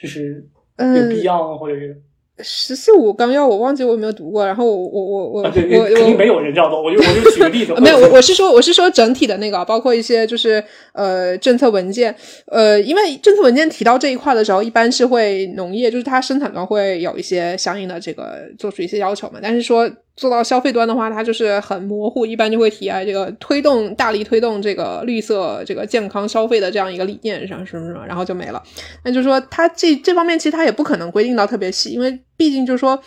[0.00, 0.46] 就是
[0.78, 1.56] 有必要吗？
[1.56, 1.96] 或者是？
[2.38, 10.62] 十四五纲要我忘记我有没有读过，然后我我我我我肯定没有人这样做，我就我就举个例子， 没有我我是说我是说整体的那个，包括一些就是
[10.94, 12.14] 呃政策文件，
[12.46, 19.90] 呃因为政策文件提到这一块的时候，一般是会农业就是它生产端会有一些相应的这个做出一些要求嘛，但是说。
[20.14, 28.62] 做到消费端的话，它就是很模糊，一般就会提啊，这个推动大力推动这个绿色、这个健康消费的这样一个理念上，什么什么，然后就没了。
[29.04, 33.02] 那就是说，它这这方面其实它也不可能规定到特别细，因为毕竟就是说，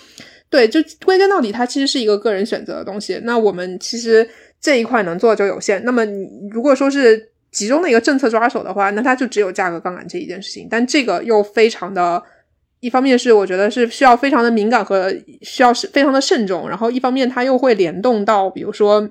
[0.49, 3.19] 对，就归根到底，它其实是一个个人选择的东西。
[3.23, 4.27] 那我们其实
[4.59, 5.83] 这一块能做就有限。
[5.85, 12.23] 那么你如果说是集中的一个政策抓手的话，那它就只有价格杠杆这一件事情，但这个又非常的。
[12.85, 15.11] 一方面是我觉得是需要非常的敏感和
[15.41, 19.09] 需要是非常的慎重，然后一方面它又会联动到比如说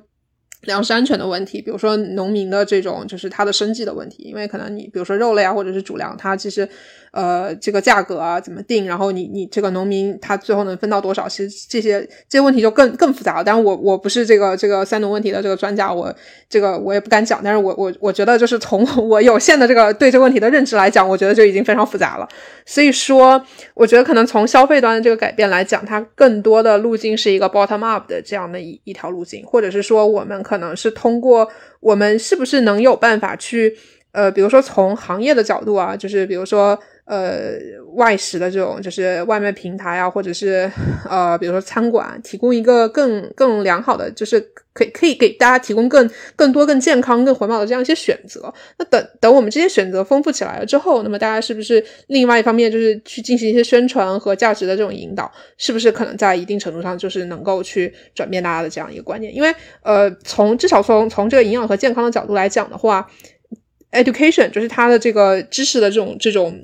[0.63, 6.69] 粮食安全的问题，比如说农民的这种就是他的生计的问题，因为可能你比如说肉类啊或者是主粮，它其实。
[7.15, 8.89] 呃，这个价格啊怎么定？
[8.89, 11.29] 然后你你这个农民他最后能分到多少？
[11.29, 13.45] 其实这些这些问题就更更复杂了。
[13.45, 16.13] 但是我我不是这个这个三农问题的这个专家，我
[16.49, 17.41] 这个我也不敢讲。
[17.45, 22.29] 但是我我我觉得就是从 我有限的这个对这个问题的认知来讲，我觉得就已经非常复杂了。
[22.67, 23.41] 所以说，
[23.75, 31.49] 我觉得可能从消费端的这个改变来讲，它更多的路径是一个 bottom up 的这样的一一条路径，或者是说我们可能是通过
[31.79, 33.77] 我们是不是能有办法去
[34.11, 36.77] 呃，比如说从行业的角度啊，就是比如说。
[37.07, 37.59] 呃，
[37.97, 40.71] 外食的这种就是外卖平台啊，或者是
[41.07, 44.41] 呃，比如说餐馆，提供一个更更良好的，就是
[44.73, 48.51] 可以可以给大家提供更更多、更健康、更环保的这样一些选择。
[48.79, 59.35] 那等等我们这些选择丰富起来了之后，那么大家是不是另外一方面就是去进行一些宣传和价值的这种引导，是不是可能在一定程度上就是能够去转变大家的这样一个观念？
[59.35, 63.07] 因为呃，从至少从从这个营养和健康的角度来讲的话
[63.93, 66.59] ，education 就是它的这个知识的这种这种。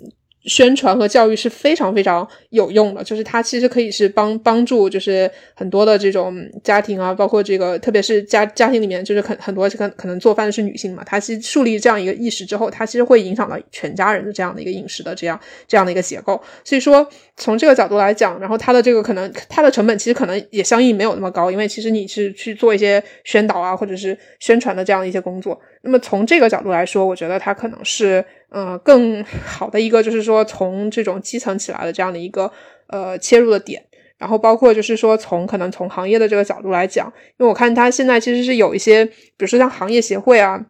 [0.45, 6.35] 宣传和教育是非常非常有用的，就是它其实可以是帮帮助，就是很多的这种
[6.65, 15.39] 家庭啊，包括这个特别是家家庭里面，就是很很多可可能做饭的是女性嘛，她其实树立这样一个意识之后，它其实会影响到全家人的这样的一个饮食的这样
[15.69, 16.41] 这样的一个结构。
[16.65, 25.61] 所以说从这个角度来讲，然后它的这个可能它的成本其实可能也相应没有那么高，因为其实你是去做一些宣导啊，或者是宣传的这样的一些工作。
[25.83, 28.25] 那么从这个角度来说，我觉得它可能是。
[28.51, 32.51] 呃，更好的一个就是说，从这种基层起来的这样的一个
[32.89, 33.83] 呃切入的点，
[34.19, 37.07] 然后包括就是说，从可能从行业的这个角度来讲，
[37.39, 40.67] 因为我看它现在其实是有一些，比如说像行业协会啊，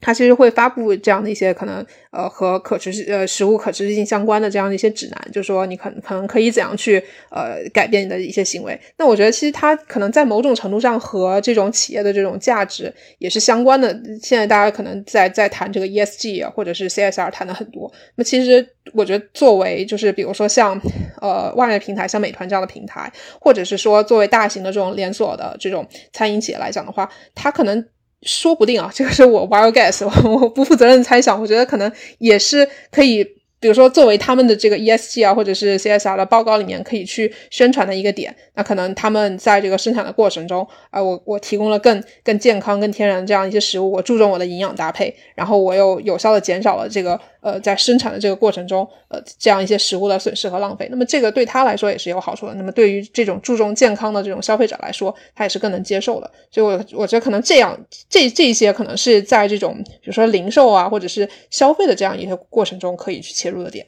[0.00, 8.80] 它其实会发布这样的一些可能呃和可持续呃食物可持续性相关的这样的一些指南，就是说你可可能可以怎样去呃改变你的一些行为。
[8.96, 13.88] 那我觉得其实它可能在某种程度上和这种企业的这种价值也是相关的。
[14.22, 17.92] 现在大家可能在在谈这个 ESG 啊或者是 CSR 谈的很多。
[18.14, 20.80] 那其实我觉得作为就是比如说像
[21.20, 27.84] 呃外卖平台像美团这样的平台，或者是说作为大型的这种连锁的这种餐饮企业来讲的话，它可能。
[28.22, 31.40] 说不定啊， 这个是我 wild guess，我不负责任猜想。
[31.40, 33.24] 我觉得可能也是可以，
[33.60, 38.34] 比如说作为他们的这个 ESG 啊，或者是 CSR 的报告里面可以去宣传的一个点。
[38.54, 47.20] 那可能他们在这个生产的过程中，啊，我我提供了更更健康、更天然这样一些食物，我注重我的营养搭配，然后我又有效的减少了这个。
[47.48, 52.52] 呃，在生产的这个过程中，呃，这样一些食物的损失和浪费，那么这个对他来说也是有好处的。
[52.54, 56.30] 那么对于这种注重健康的这种消费者来说，他也是更能接受的。
[56.50, 57.78] 所以，我我觉得可能这样，
[58.10, 63.86] 这这些可能是在这种比如说零售啊，或者是消费的这样一些过程中可以去切入的点。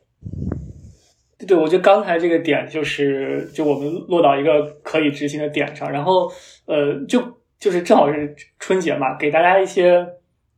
[1.46, 6.32] 对，我觉得刚才这个点就是就我们落到一个可以执行的点上，然后
[6.64, 7.22] 呃，就
[7.58, 10.06] 就是正好是春节嘛，给大家一些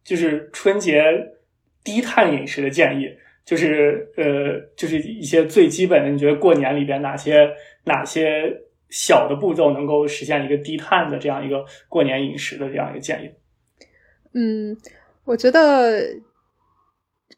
[0.05, 1.03] 就是春节。
[1.85, 3.09] 低碳饮食的建议，
[3.45, 7.51] 就是呃，就是一些最基本的，你觉得过年里边哪些
[7.85, 8.55] 哪些
[8.91, 13.31] 小的步骤能够实现一个低碳的这样一个过年饮食的这样一个建议？
[14.35, 14.77] 嗯，
[15.25, 16.03] 我觉得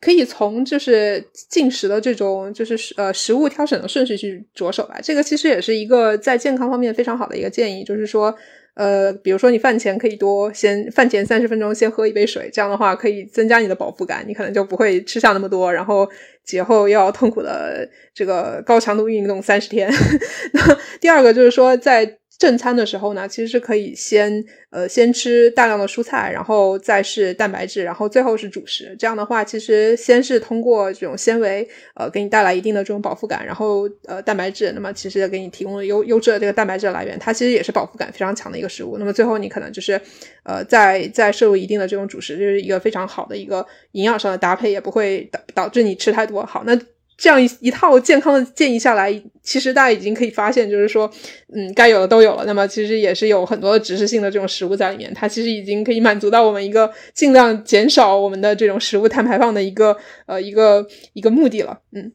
[0.01, 5.01] 可以从就是进食的这种就是呃食物挑选的顺序去着手吧。
[5.03, 8.37] 这个其实也是一个在健康方面非常好的一个建议，就是说。
[8.75, 16.09] 呃，比如说你饭前可以多先饭前三十分钟先喝一杯水，这样的话可以增加你的饱腹感，你可能就不会吃下那么多，然后
[16.45, 19.91] 节后要痛苦的这个高强度运动三十天。
[20.53, 22.19] 那第二个就是说在。
[22.37, 28.95] 正餐的时候呢，其实是可以先呃先吃大量的蔬菜，然后再是蛋白质，然后最后是主食。
[28.99, 38.97] 这样的话，其实先是通过这种纤维呃给你带来一定的这种饱腹感，然后呃蛋白质，那么其实给你提供了优优质的这个蛋白质来源，它其实也是饱腹感非常强的一个食物。
[38.99, 40.01] 那么最后你可能就是
[40.43, 46.45] 呃再再摄入一定的这种主食，就是一个非常好的一个营养上的搭配，也不会导导致你吃太多。
[46.45, 46.77] 好，那。
[47.17, 51.09] 这样一一套健康的建议下来，其实大家已经可以发现，就是说，
[51.55, 52.45] 嗯，该有的都有了。
[52.45, 59.97] 那么其实也是有很多的指示性的这种食物在里面，它其实已经可以满足到我们一个尽量减少我们的这种食物碳排放的一个
[60.27, 61.79] 呃一个一个目的了。
[61.93, 62.13] 嗯，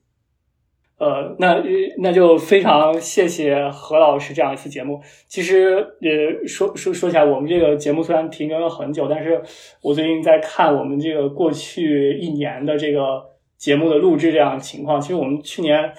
[0.97, 1.63] 呃，那
[1.99, 4.99] 那就非常谢谢何老师这样一期节目。
[5.29, 9.41] 其实呃说说说起来，我们这个节目虽然停更了很久，但是
[9.81, 13.29] 我最近在看我们这个过去一年的这个。
[13.59, 15.93] 节目的录制这样的情况，其实我们去年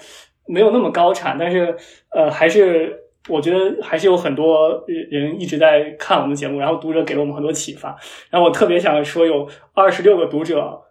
[0.47, 1.77] 没有那么高产，但是
[2.09, 7.95] 呃，还是我觉得还是有很多人一直在看我们的节目，然后读者给了我们很多启发。
[8.31, 10.81] 然后我特别想说，有二十六个读者，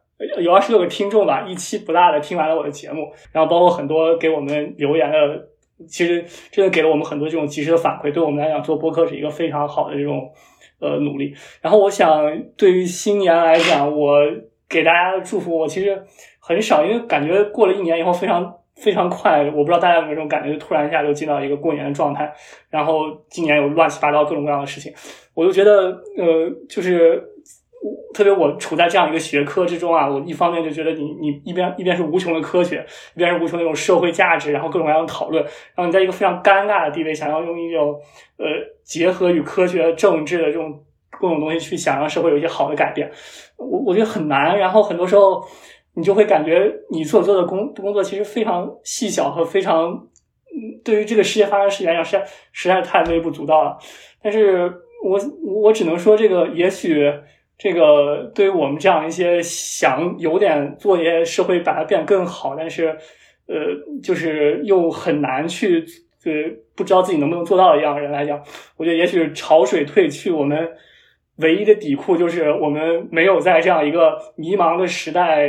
[0.40, 5.48] 有二十六个听众吧，一期不大的听完了我的节目，然后包括很多给我们留言的，
[5.88, 10.30] 其实真的给了我们很多这种及时的反馈，对我们来讲做播客是一个非常好的这种
[10.78, 11.34] 呃努力。
[11.60, 14.20] 然后我想，对于新年来讲，我
[14.68, 16.00] 给大家的祝福，我其实。
[16.50, 22.28] 很少，因为感觉过了一年以后非常非常快，我不知道大家有没有这种感觉，就突然一下就进到一个过年的状态。
[22.68, 24.92] 然后今年有乱七八糟各种各样的事情，
[25.32, 27.22] 我就觉得呃，就是
[28.12, 32.84] 特别我处在这样一个学科之中啊，我一方面就觉得你你一边一边是无穷的科学，
[33.14, 37.94] 一边是无穷那种社会价值，然后各种各样的讨论，然后你在一个非常尴尬的地位，想要用一种
[38.38, 38.46] 呃
[38.82, 40.82] 结合与科学政治的这种
[41.20, 43.08] 各种东西去想让社会有一些好的改变，
[43.56, 44.58] 我我觉得很难。
[44.58, 45.40] 然后很多时候。
[45.94, 50.06] 你就会感觉你所做的工工作其实非常细小和非常，
[50.84, 53.76] 对于这个世界发生事情来讲，实在实在是太微不足道了。
[54.22, 54.72] 但是
[55.02, 55.18] 我
[55.62, 57.12] 我只能说，这个也许
[57.58, 62.96] 这个对于我们这样一些想有点做一些社会把它变更好，但是
[63.48, 63.56] 呃，
[64.02, 65.84] 就是又很难去
[66.24, 66.32] 呃
[66.76, 68.40] 不知道自己能不能做到的一样的人来讲，
[68.76, 70.68] 我觉得也许潮水退去，我们
[71.38, 75.48] 唯一的底库就是我们没有在这样一个迷茫的时代。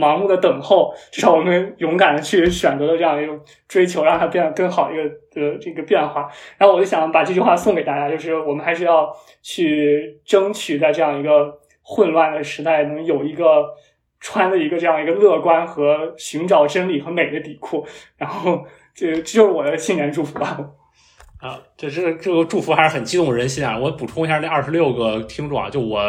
[0.00, 3.38] 盲目的等候，至少我们勇敢的去选择了这样一种
[3.68, 6.26] 追求，让它变得更好一个的这个变化。
[6.56, 13.66] 然后我就想把这句话送给大家，就是我们还是要去争取在这样一个混乱的时代，能有一个
[14.18, 17.86] 穿的一个这样一个乐观和寻找真理和美的底裤。
[18.16, 20.58] 然后这这就是我的新年祝福吧。
[21.40, 23.78] 啊，这这这个祝福还是很激动人心啊！
[23.78, 26.00] 我补充一下，那二十六个听众啊，就我。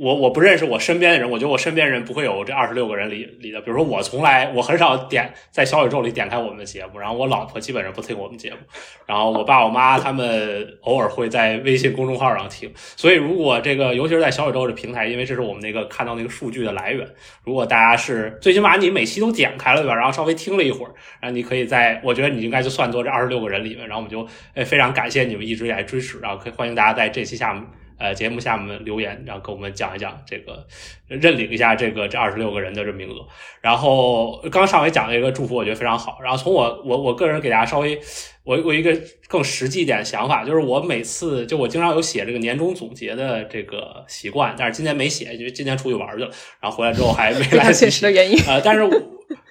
[0.00, 3.60] 我我不认识我身边的人，我觉得我身边人不会有这二十六个人里里的。
[3.60, 8.56] 比如说我从来我很少点在小宇宙里点开我们的节目，然后我老婆基本上不听我们节目，
[9.04, 12.72] 然后我爸我妈他们偶尔会在微信公众号上听。
[12.74, 17.06] 所以如果这个尤其是在小宇宙这平台，因为这是我们那个看到那个数据的来源，
[17.44, 19.94] 如果大家是最起码你每期都点开了对吧？
[19.94, 27.62] 然后稍微听了一会儿，然后你可以在我觉得你应该就算作这二十六个人里面，然后我们就诶非常感谢你们一直以来支持，然后可以欢迎大家在这期下。
[28.00, 30.66] 呃，节目下面留言，然后跟我们讲一讲这个，
[31.06, 33.26] 认领一下这个这二十六个人的这名额。
[33.60, 36.18] 然后刚上回讲了一个祝福，我觉得非常好。
[36.22, 38.00] 然后从我我我个人给大家稍微，
[38.42, 38.98] 我我一个
[39.28, 48.00] 更实际一点的想法，就是我每次就我经常有写这个年终总结的这个习惯，但是今年没写，因为今年出去玩去了，然后回来之后还没来得及。
[48.00, 48.38] 的原因。
[48.46, 48.82] 呃，但是。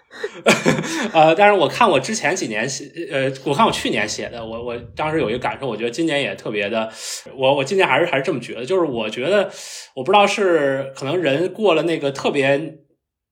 [1.13, 6.91] 呃，但是我看我之前几年写，呃，我看我去年写的，我我当时有一个感受，我觉得今年也特别的，
[7.35, 9.51] 我我今年还是还是这么觉得，就是我觉得，
[9.95, 12.79] 我不知道是可能人过了那个特别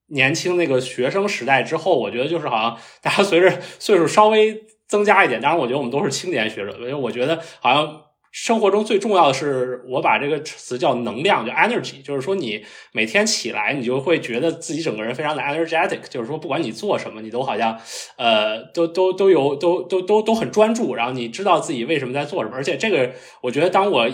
[0.10, 4.56] 年轻那个学生时代之后，我觉得就是好像大家随着岁数稍微
[4.88, 8.07] 增加一点，当然我觉得我们都是青年学者，因为我觉得好像。
[8.40, 17.76] 生活中最重要的是，我把这个词叫能量，叫 energy，就是说你每天起来，你就会觉得自己整个人非常的 energetic，就是说不管你做什么，你都好像
[18.16, 23.12] 呃，都都都有都都都都很专注，然后你知道自己为什么在做什么，而且这个
[23.42, 24.08] 我觉得当我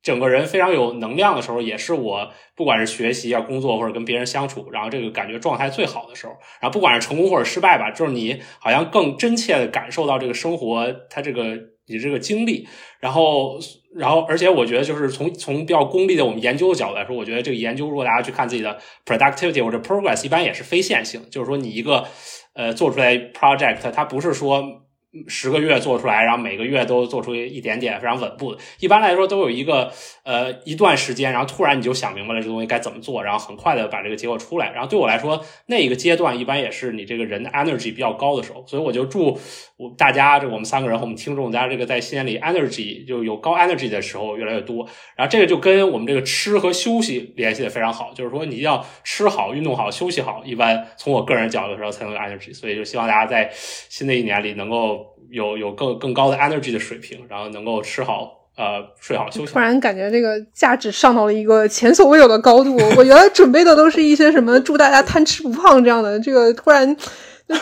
[0.00, 6.34] 整个人非常有能量的时候，也是我不管是学习啊、工作或者跟别人相处，然后这个感觉状态最好的时候。
[6.60, 11.58] 然后不管是成功或者失败吧，就是你好像更真切的感受到这个生活它这个。
[11.90, 12.66] 你这个经历，
[13.00, 13.58] 然后，
[13.94, 22.06] 然后，而且我觉得，就是从从比较功利的我们研究的角度来说，我觉得这个研究，如果大家去看自己的 productivity 或者 progress，一般也是非线性，就是说你一个
[22.54, 24.79] 呃做出来 project，它不是说。
[25.26, 28.60] 十个月做出来，然后每个月都做出一点点非常稳步的。
[28.78, 29.92] 一般来说都有一个
[30.22, 34.70] 呃一段时间，然后突然你就想明白了这个东西该怎么做，然后很快的把这个结果出来。
[34.70, 38.64] 然后对我来说，那一个阶段一般也是你这个人的 energy 比较高的时候。
[38.68, 39.36] 所以我就祝
[39.76, 44.86] 我大家这我们三个人和我们听众，大家这个在新年里 energy 就有高 energy 的时候越来越多。
[45.16, 52.54] 然后这个就跟我们这个吃和休息联系的非常好，就是说你要吃好、运动好、休息好，一般从我个人角度说才能有 energy。
[52.54, 54.99] 所以就希望大家在新的一年里能够。
[55.30, 59.52] 有有更更高的 energy 的水平，然后能够吃好呃睡好休息。
[59.52, 62.76] 突然感觉这个价值上到了一个前所未有的高度。
[62.96, 66.96] 我原来准备的都是一些什么祝大家贪吃不胖这样的，这个突然。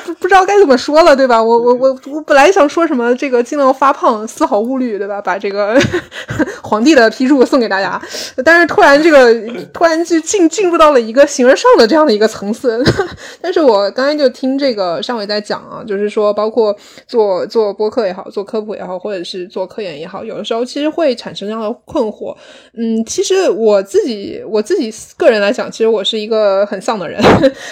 [0.05, 1.43] 不 不知道该怎么说了，对吧？
[1.43, 5.21] 我我我我本来想说什么这个尽量发胖，丝毫勿虑，对吧？
[5.21, 5.81] 把这个
[6.63, 8.01] 皇帝的批注送给大家，
[8.45, 9.35] 但是突然这个
[9.73, 12.85] 突然就进进入到了一个形而上的这样的一个层次。
[13.41, 22.37] 但是我刚才就听这个上伟在讲啊，就是说包括做做播客也好，做科普也好，或者是做科研也好，有的时候其实会产生这样的困惑。
[22.77, 27.23] 嗯，其实我自己我自己个人来讲，其实我是一个很丧的人，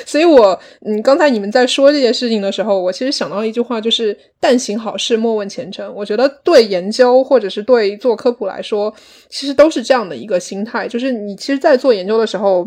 [0.07, 2.17] 所以我嗯，刚才你们在说这些。
[2.17, 5.93] 事情的时候，我其实想到一句话，就是“但行好事，莫问前程”。
[5.95, 8.91] 我觉得对研究或者是对做科普来说，
[9.29, 12.67] 其实都是这样的一个心态，就是你其实，在做研究的时候。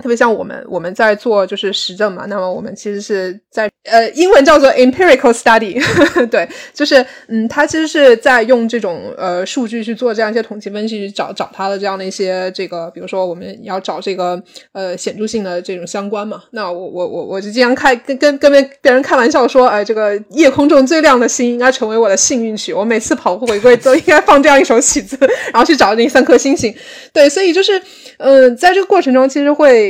[0.00, 5.80] 特别像我们，我们在做就是实证嘛，那么我们其实是在呃，英文叫做 empirical study，
[6.30, 16.42] 对，就是嗯，它其实是在用这种呃数据去做这样一些统计分析，去找找它的这样的一些这个，比如说我们要找这个呃显著性的这种相关嘛。
[16.50, 25.16] 那我我我我就经常开跟跟跟别人开玩笑说，哎，这个夜空中最亮的星应该成为我的幸运曲，我每次跑步回归都应该放这样一首曲子，
[25.52, 26.74] 然后去找那三颗星星。
[27.12, 27.80] 对，所以就是
[28.18, 29.89] 嗯，在这个过程中，其实会。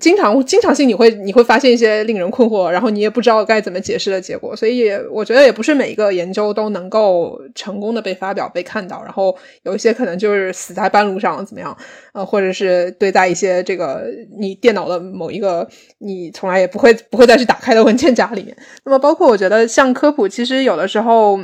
[0.00, 11.76] 经常经常性你会你会发现一些令人困惑，然后你也不知道该怎么解释的结果，所以我觉得也不是每一个研究都能够成功的被发表被看到，然后有一些可能就是死在半路上怎么样，
[12.12, 14.04] 呃，或者是堆在一些这个
[14.38, 15.68] 你电脑的某一个
[15.98, 18.56] 你从来也不会不会再去打开的文件夹里面。
[18.84, 21.38] 那么包括我觉得像科普，其实有的时候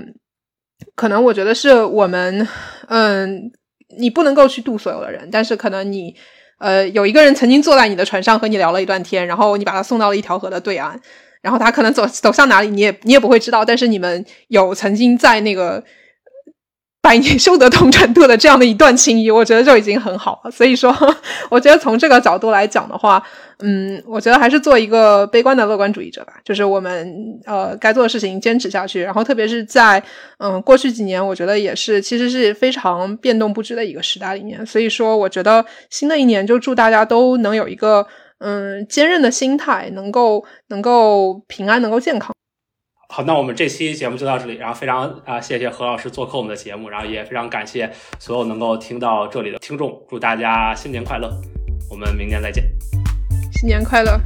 [0.94, 2.46] 可能我觉得是我们
[2.88, 3.50] 嗯，
[3.98, 6.14] 你不能够去度所有的人，但是可能你。
[6.62, 10.98] 呃，有一个人曾经坐在你的船上和你聊了一段天，然后你把他送到了一条河的对岸，
[11.40, 15.82] 然后他可能走走向哪里，你也你也不会知道，但是你们有曾经在那个。
[17.02, 20.50] 百年修得同船渡的这样的一段情谊，我觉得就已经很好了。
[20.52, 20.96] 所以说，
[21.50, 23.20] 我觉得从这个角度来讲的话，
[23.58, 26.34] 嗯，我觉得还是做一个悲观的乐观主义者吧。
[26.44, 30.00] 就是我们呃该做的事情坚持下去，然后特别是在
[30.38, 34.64] 嗯过去几年，我觉得也是其实是非常变动不知的一个时代里面。
[34.64, 38.06] 所以说，我觉得新的一年就祝大家都能有一个
[38.38, 42.32] 嗯坚韧的心态，能够能够平安，能够健康。
[43.14, 51.30] 好，那我们这期节目就到这里，然后非常啊谢谢何老师做客我们的节目，然后也非常感谢所有能够听到这里的听众，祝大家新年快乐，
[51.90, 52.64] 我们明年再见，
[53.52, 54.18] 新年快乐。